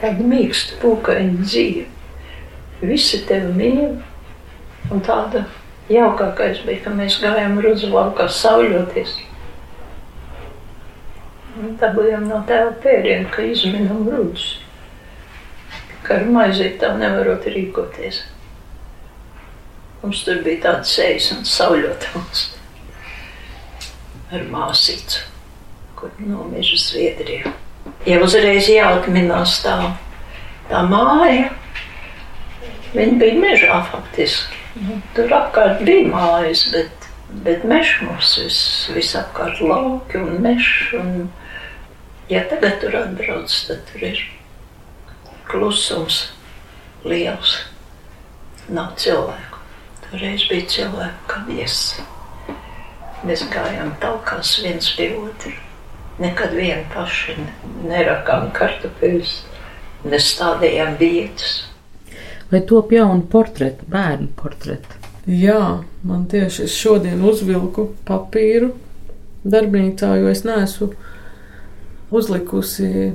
Tāda 0.00 0.24
mīksta, 0.26 0.80
pūkaina 0.82 1.44
dzīve. 1.46 1.84
Visi 2.84 3.20
tevi 3.28 3.52
mīl, 3.54 3.92
un 4.92 5.04
tāda 5.06 5.44
jaukākais 5.88 6.64
bija, 6.66 6.82
ka 6.84 6.92
mēs 6.96 7.20
gājām 7.22 7.60
rudzu 7.62 7.92
laukā 7.92 8.26
sauļoties. 8.28 9.14
Dabūjām 11.54 12.24
no 12.26 12.40
tēva 12.48 12.72
pērienu, 12.82 13.28
ka 13.30 13.44
izminam 13.46 14.08
rudus. 14.10 14.56
Ka 16.02 16.18
ar 16.18 16.24
maizīt 16.26 16.80
tā 16.82 16.90
nevarot 16.98 17.46
rīkoties. 17.46 18.24
Mums 20.02 20.24
tur 20.26 20.40
bija 20.44 20.64
tāds 20.64 20.90
sejas 20.96 21.30
un 21.32 21.46
sauļotams 21.48 22.42
ar 24.34 24.42
māsīcu, 24.50 25.22
kur 25.96 26.10
nomiežu 26.18 26.80
Zviedrijā. 26.82 27.54
Jau 28.08 28.18
uzreiz 28.26 28.66
jāatminās 28.68 29.60
tā, 29.62 29.76
tā 30.68 30.82
māja. 30.90 31.52
Viņa 32.94 33.16
bija 33.22 33.38
mežā 33.46 33.78
faktiski. 33.92 34.58
Nu, 34.82 34.98
tur 35.14 35.30
apkārt 35.38 35.86
bija 35.86 36.10
mājas, 36.10 36.66
bet, 36.74 37.08
bet 37.46 37.64
mežs 37.70 38.02
mums 38.02 38.34
vis, 38.42 38.60
visapkārt 38.98 39.62
lauki 39.62 40.18
un 40.18 40.42
mežs. 40.42 40.92
Ja 42.28 42.40
tagad 42.48 42.80
tur 42.80 42.96
atbrauc, 42.96 43.52
tad 43.68 43.82
tur 43.90 44.04
ir 44.08 44.20
klusums 45.44 46.22
liels. 47.04 47.58
Nav 48.72 48.94
cilvēku. 48.96 49.60
Toreiz 50.06 50.46
bija 50.48 50.64
cilvēku 50.72 51.28
kā 51.28 51.42
viesi. 51.44 52.04
Mēs 53.28 53.44
gājām 53.52 53.92
talkās 54.00 54.54
viens 54.64 54.88
pie 54.96 55.10
otra. 55.20 55.52
Nekad 56.22 56.56
vien 56.56 56.84
paši 56.94 57.36
nerakām 57.84 58.48
kartupeļus, 58.56 59.36
nestādījām 60.08 60.96
vietas. 61.00 61.64
Vai 62.48 62.62
top 62.64 62.92
jaunu 62.94 63.26
portretu, 63.28 63.84
bērnu 63.90 64.30
portretu? 64.38 65.00
Jā, 65.28 65.82
man 66.04 66.24
tieši 66.30 66.68
es 66.68 66.76
šodien 66.76 67.20
uzvilku 67.24 67.90
papīru 68.08 68.72
darbnīcā, 69.44 70.14
jo 70.20 70.30
es 70.32 70.44
neesmu 70.46 70.92
uzlikusi 72.14 73.12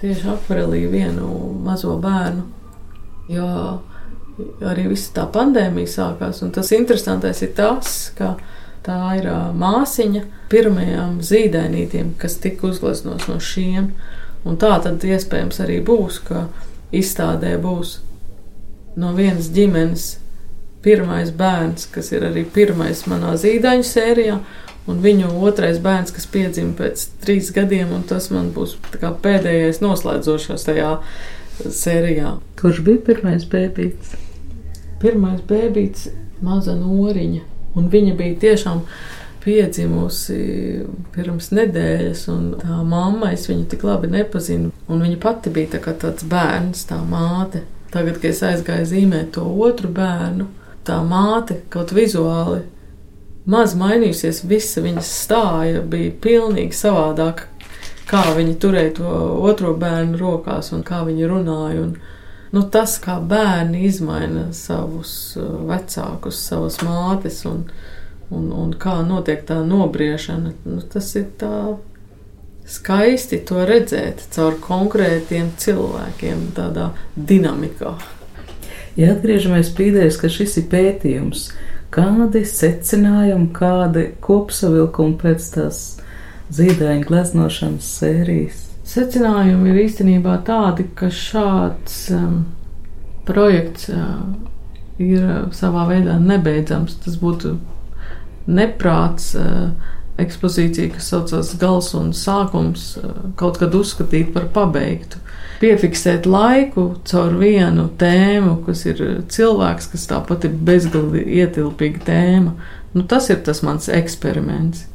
tieši 0.00 0.28
akvarelī 0.32 0.86
vienu 0.90 1.28
mazo 1.64 1.96
bērnu. 2.00 2.46
Jo 3.30 3.48
arī 4.64 4.86
viss 4.90 5.12
tā 5.14 5.26
pandēmija 5.30 5.90
sākās, 5.94 6.40
un 6.44 6.52
tas 6.54 6.70
interesantais 6.72 7.42
ir 7.44 7.52
tas, 7.56 8.10
ka 8.16 8.34
tā 8.86 9.00
ir 9.18 9.28
māsiņa 9.60 10.22
pirmajām 10.52 11.20
zīdainītiem, 11.24 12.14
kas 12.20 12.38
tika 12.40 12.70
uzgleznos 12.70 13.28
no 13.28 13.36
šiem. 13.40 13.92
Un 14.48 14.56
tā 14.56 14.72
tad 14.80 15.04
iespējams 15.04 15.60
arī 15.60 15.82
būs, 15.84 16.22
ka 16.24 16.46
izstādē 16.96 17.58
būs 17.60 17.98
no 19.00 19.12
vienas 19.14 19.50
ģimenes 19.52 20.06
pirmais 20.82 21.28
bērns, 21.36 21.84
kas 21.92 22.08
ir 22.14 22.24
arī 22.30 22.46
pirmais 22.48 23.04
manā 23.10 23.34
zīdaiņu 23.38 23.84
sērijā, 23.86 24.38
un 24.88 25.02
viņu 25.04 25.32
otrais 25.44 25.80
bērns, 25.82 26.14
kas 26.14 26.28
piedzima 26.30 26.74
pēc 26.78 27.06
trīs 27.22 27.50
gadiem, 27.54 27.92
un 27.94 28.06
tas 28.08 28.30
man 28.32 28.50
būs 28.54 28.76
pēdējais 28.96 29.82
noslēdzošais 29.84 30.66
tajā 30.68 30.96
sērijā. 31.60 32.36
Kurš 32.60 32.82
bija 32.86 33.04
pirmais 33.10 33.46
bērns? 33.50 34.16
Pirmais 35.00 35.40
bērns, 35.48 36.08
maza 36.44 36.76
noriņa, 36.76 37.42
un 37.76 37.90
viņa 37.92 38.16
bija 38.18 38.38
tiešām 38.46 38.84
piedzimusi 39.40 40.38
pirms 41.14 41.48
nedēļas, 41.56 42.26
un 42.32 42.48
tā 42.60 42.80
mamma, 42.84 43.32
es 43.32 43.46
viņu 43.48 43.68
tik 43.72 43.84
labi 43.88 44.10
nepazinu, 44.12 44.72
un 44.88 45.04
viņa 45.04 45.20
pati 45.22 45.52
bija 45.52 45.78
tā 45.78 45.94
tāds 45.94 46.26
bērns, 46.28 46.84
tā 46.90 47.00
māte. 47.08 47.64
Tagad, 47.90 48.20
kad 48.20 48.30
es 48.30 48.42
aizgāju 48.46 48.86
zīmēt 48.86 49.32
to 49.34 49.42
otru 49.64 49.88
bērnu, 49.90 50.46
tā 50.86 51.00
māte 51.02 51.56
kaut 51.72 51.90
vizuāli 51.96 52.60
maz 53.50 53.74
mainījusies, 53.78 54.44
visa 54.48 54.82
viņas 54.84 55.10
stāja 55.24 55.82
bija 55.82 56.12
pilnīgi 56.22 56.76
savādāka, 56.76 57.48
kā 58.10 58.22
viņa 58.36 58.56
turēja 58.62 58.94
to 59.00 59.10
otro 59.46 59.74
bērnu 59.78 60.18
rokās 60.20 60.72
un 60.74 60.84
kā 60.86 61.02
viņa 61.06 61.30
runāja. 61.30 61.84
Un, 61.84 61.94
nu, 62.54 62.64
tas, 62.74 62.96
kā 63.02 63.18
bērni 63.20 63.84
izmaina 63.88 64.48
savus 64.56 65.12
uh, 65.38 65.60
vecākus, 65.70 66.40
savas 66.50 66.80
mātes 66.86 67.44
un, 67.48 67.64
un, 68.30 68.50
un 68.64 68.74
kā 68.78 69.00
notiek 69.06 69.44
tā 69.46 69.60
nobriešana, 69.66 70.54
nu, 70.66 70.82
tas 70.92 71.14
ir 71.18 71.30
tā 71.40 71.54
skaisti 72.70 73.40
to 73.46 73.64
redzēt 73.66 74.22
caur 74.34 74.58
konkrētiem 74.62 75.50
cilvēkiem, 75.58 76.50
tādā 76.54 76.90
dinamikā. 77.16 77.96
Ja 78.98 79.14
atgriežamies 79.14 79.70
pie 79.74 79.90
idejas, 79.90 80.18
ka 80.20 80.30
šis 80.30 80.58
ir 80.60 80.66
pētījums, 80.70 81.48
kādi 81.94 82.44
secinājumi, 82.46 83.50
kādi 83.56 84.06
kopsavilkumi 84.24 85.16
pēc 85.20 85.46
tās 85.56 85.80
zīdaiņa 86.54 87.06
gleznošanas 87.08 87.90
sērijas? 88.00 88.66
Secinājumi 88.90 89.70
ir 89.70 89.82
īstenībā 89.84 90.40
tādi, 90.46 90.88
ka 90.98 91.10
šāds 91.14 92.08
um, 92.16 92.40
projekts 93.28 93.90
uh, 93.92 94.22
ir 94.98 95.26
savā 95.54 95.86
veidā 95.90 96.16
nebeidzams. 96.22 96.96
Tas 97.04 97.18
būtu 97.20 97.54
neprāts 98.50 99.32
uh, 99.38 99.70
ekspozīcija, 100.20 100.96
kas 100.96 101.10
saucas 101.12 101.54
Gals 101.60 101.92
un 101.98 102.10
Sākums, 102.16 102.92
uh, 102.98 103.14
kaut 103.38 103.60
kad 103.62 103.76
uzskatīt 103.78 104.34
par 104.34 104.50
pabeigtu. 104.54 105.22
Piefiksēt 105.60 106.24
laiku 106.24 106.86
caur 107.04 107.34
vienu 107.36 107.90
tēmu, 108.00 108.54
kas 108.64 108.86
ir 108.88 109.02
cilvēks, 109.28 109.90
kas 109.92 110.06
tāpat 110.08 110.46
ir 110.48 110.54
bezgalīgi 110.68 111.42
ietilpīga 111.42 112.00
tēma. 112.06 112.54
Nu, 112.94 113.04
tas 113.04 113.28
ir 113.30 113.42
tas 113.44 113.60
mans 113.66 113.90
eksperiments. 113.92 114.86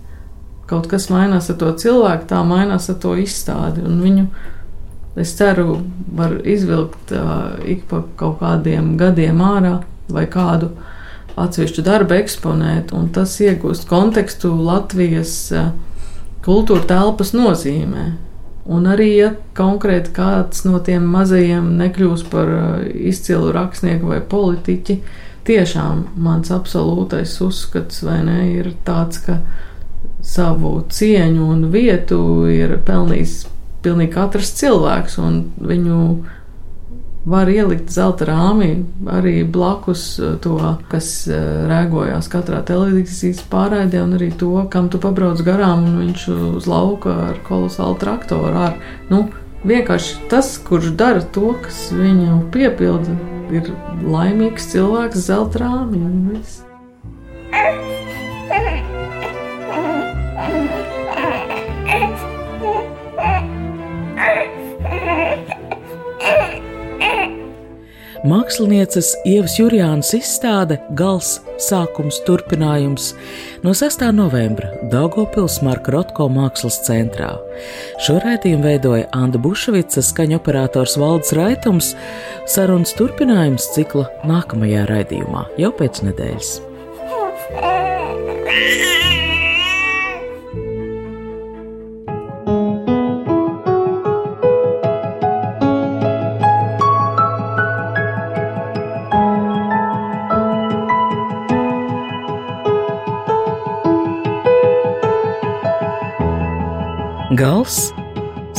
Kaut 0.66 0.90
kas 0.90 1.06
mainās 1.14 1.52
ar 1.54 1.60
to 1.62 1.70
cilvēku, 1.84 2.26
tā 2.32 2.42
mainās 2.48 2.90
ar 2.90 2.98
to 3.04 3.14
izstādi. 3.22 3.86
Viņu, 3.86 4.26
es 5.22 5.36
ceru, 5.38 5.78
var 6.18 6.40
izvilkt 6.42 7.14
uh, 7.14 7.62
ik 7.62 7.86
pa 7.92 8.02
kaut 8.18 8.42
kādiem 8.42 8.96
gadiem 8.98 9.46
ārā 9.46 9.78
vai 10.10 10.26
kādu 10.26 10.72
atsevišķu 11.38 11.86
darbu 11.86 12.18
eksponēt, 12.18 12.96
un 12.98 13.12
tas 13.14 13.38
iegūst 13.44 13.86
kontekstu 13.92 14.50
Latvijas 14.66 15.38
uh, 15.54 15.70
kultūra 16.46 16.90
telpas 16.90 17.36
nozīmē. 17.38 18.16
Un 18.66 18.88
arī, 18.90 19.12
ja 19.20 19.30
konkrēti 19.58 20.10
kāds 20.16 20.64
no 20.66 20.80
tiem 20.82 21.06
mazajiem 21.14 21.68
nekļūs 21.78 22.26
par 22.32 22.50
uh, 22.50 22.80
izcilu 22.82 23.52
rakstnieku 23.54 24.10
vai 24.10 24.22
politiķi, 24.26 24.98
tiešām 25.46 26.08
mans 26.26 26.50
absolūtais 26.54 27.36
uzskats 27.46 28.02
ne 28.02 28.40
ir 28.56 28.72
tāds, 28.88 29.22
ka 29.22 29.38
savu 30.26 30.80
cieņu 30.90 31.50
un 31.54 31.68
vietu 31.70 32.20
ir 32.50 32.80
pelnījis 32.88 33.44
pilnīgi 33.86 34.16
katrs 34.16 34.56
cilvēks, 34.58 35.20
un 35.22 35.44
viņu 35.62 36.00
var 37.26 37.50
ielikt 37.50 37.90
zelta 37.94 38.28
rāmī 38.30 38.70
arī 39.10 39.40
blakus 39.50 40.04
to, 40.44 40.58
kas 40.92 41.10
rēgojās 41.70 42.30
katrā 42.32 42.62
televīzijas 42.66 43.42
pārraidē, 43.52 44.04
un 44.06 44.18
arī 44.20 44.30
to, 44.38 44.52
kam 44.72 44.92
tu 44.94 45.02
pabrauc 45.02 45.42
garām, 45.46 45.88
un 45.90 45.98
viņš 46.04 46.28
uz 46.60 46.70
lauka 46.70 47.16
ar 47.32 47.40
kolosālu 47.48 47.98
traktoru. 48.02 48.54
Ar, 48.68 48.78
nu, 49.10 49.26
vienkārši 49.66 50.30
tas, 50.32 50.56
kurš 50.62 50.94
dara 51.00 51.26
to, 51.36 51.56
kas 51.66 51.88
viņu 51.96 52.44
piepilda, 52.54 53.18
ir 53.54 53.74
laimīgs 54.06 54.72
cilvēks 54.74 55.28
zelta 55.30 55.66
rāmī 55.66 56.02
un 56.06 56.22
viss. 56.34 56.65
Mākslinieces 68.26 69.12
Ievas 69.30 69.54
Jurjānas 69.60 70.10
izstāde 70.18 70.80
Gals 70.98 71.36
sākums 71.62 72.18
turpinājums 72.26 73.12
no 73.62 73.70
6. 73.78 74.02
novembra 74.18 74.72
Daugopils 74.90 75.60
Marka 75.66 75.94
Rotko 75.94 76.26
mākslas 76.34 76.80
centrā. 76.88 77.36
Šo 78.02 78.18
raidījumu 78.24 78.66
veidoja 78.66 79.06
Anda 79.14 79.38
Buševica, 79.42 80.02
skaņa 80.02 80.40
operators 80.40 80.98
Valdes 80.98 81.36
Raitums, 81.38 81.92
sarunas 82.50 82.98
turpinājums 82.98 83.70
cikla 83.78 84.10
nākamajā 84.26 84.88
raidījumā 84.90 85.46
jau 85.62 85.72
pēc 85.78 86.02
nedēļas. 86.10 86.52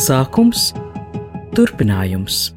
sākums, 0.06 0.70
turpinājums. 1.56 2.55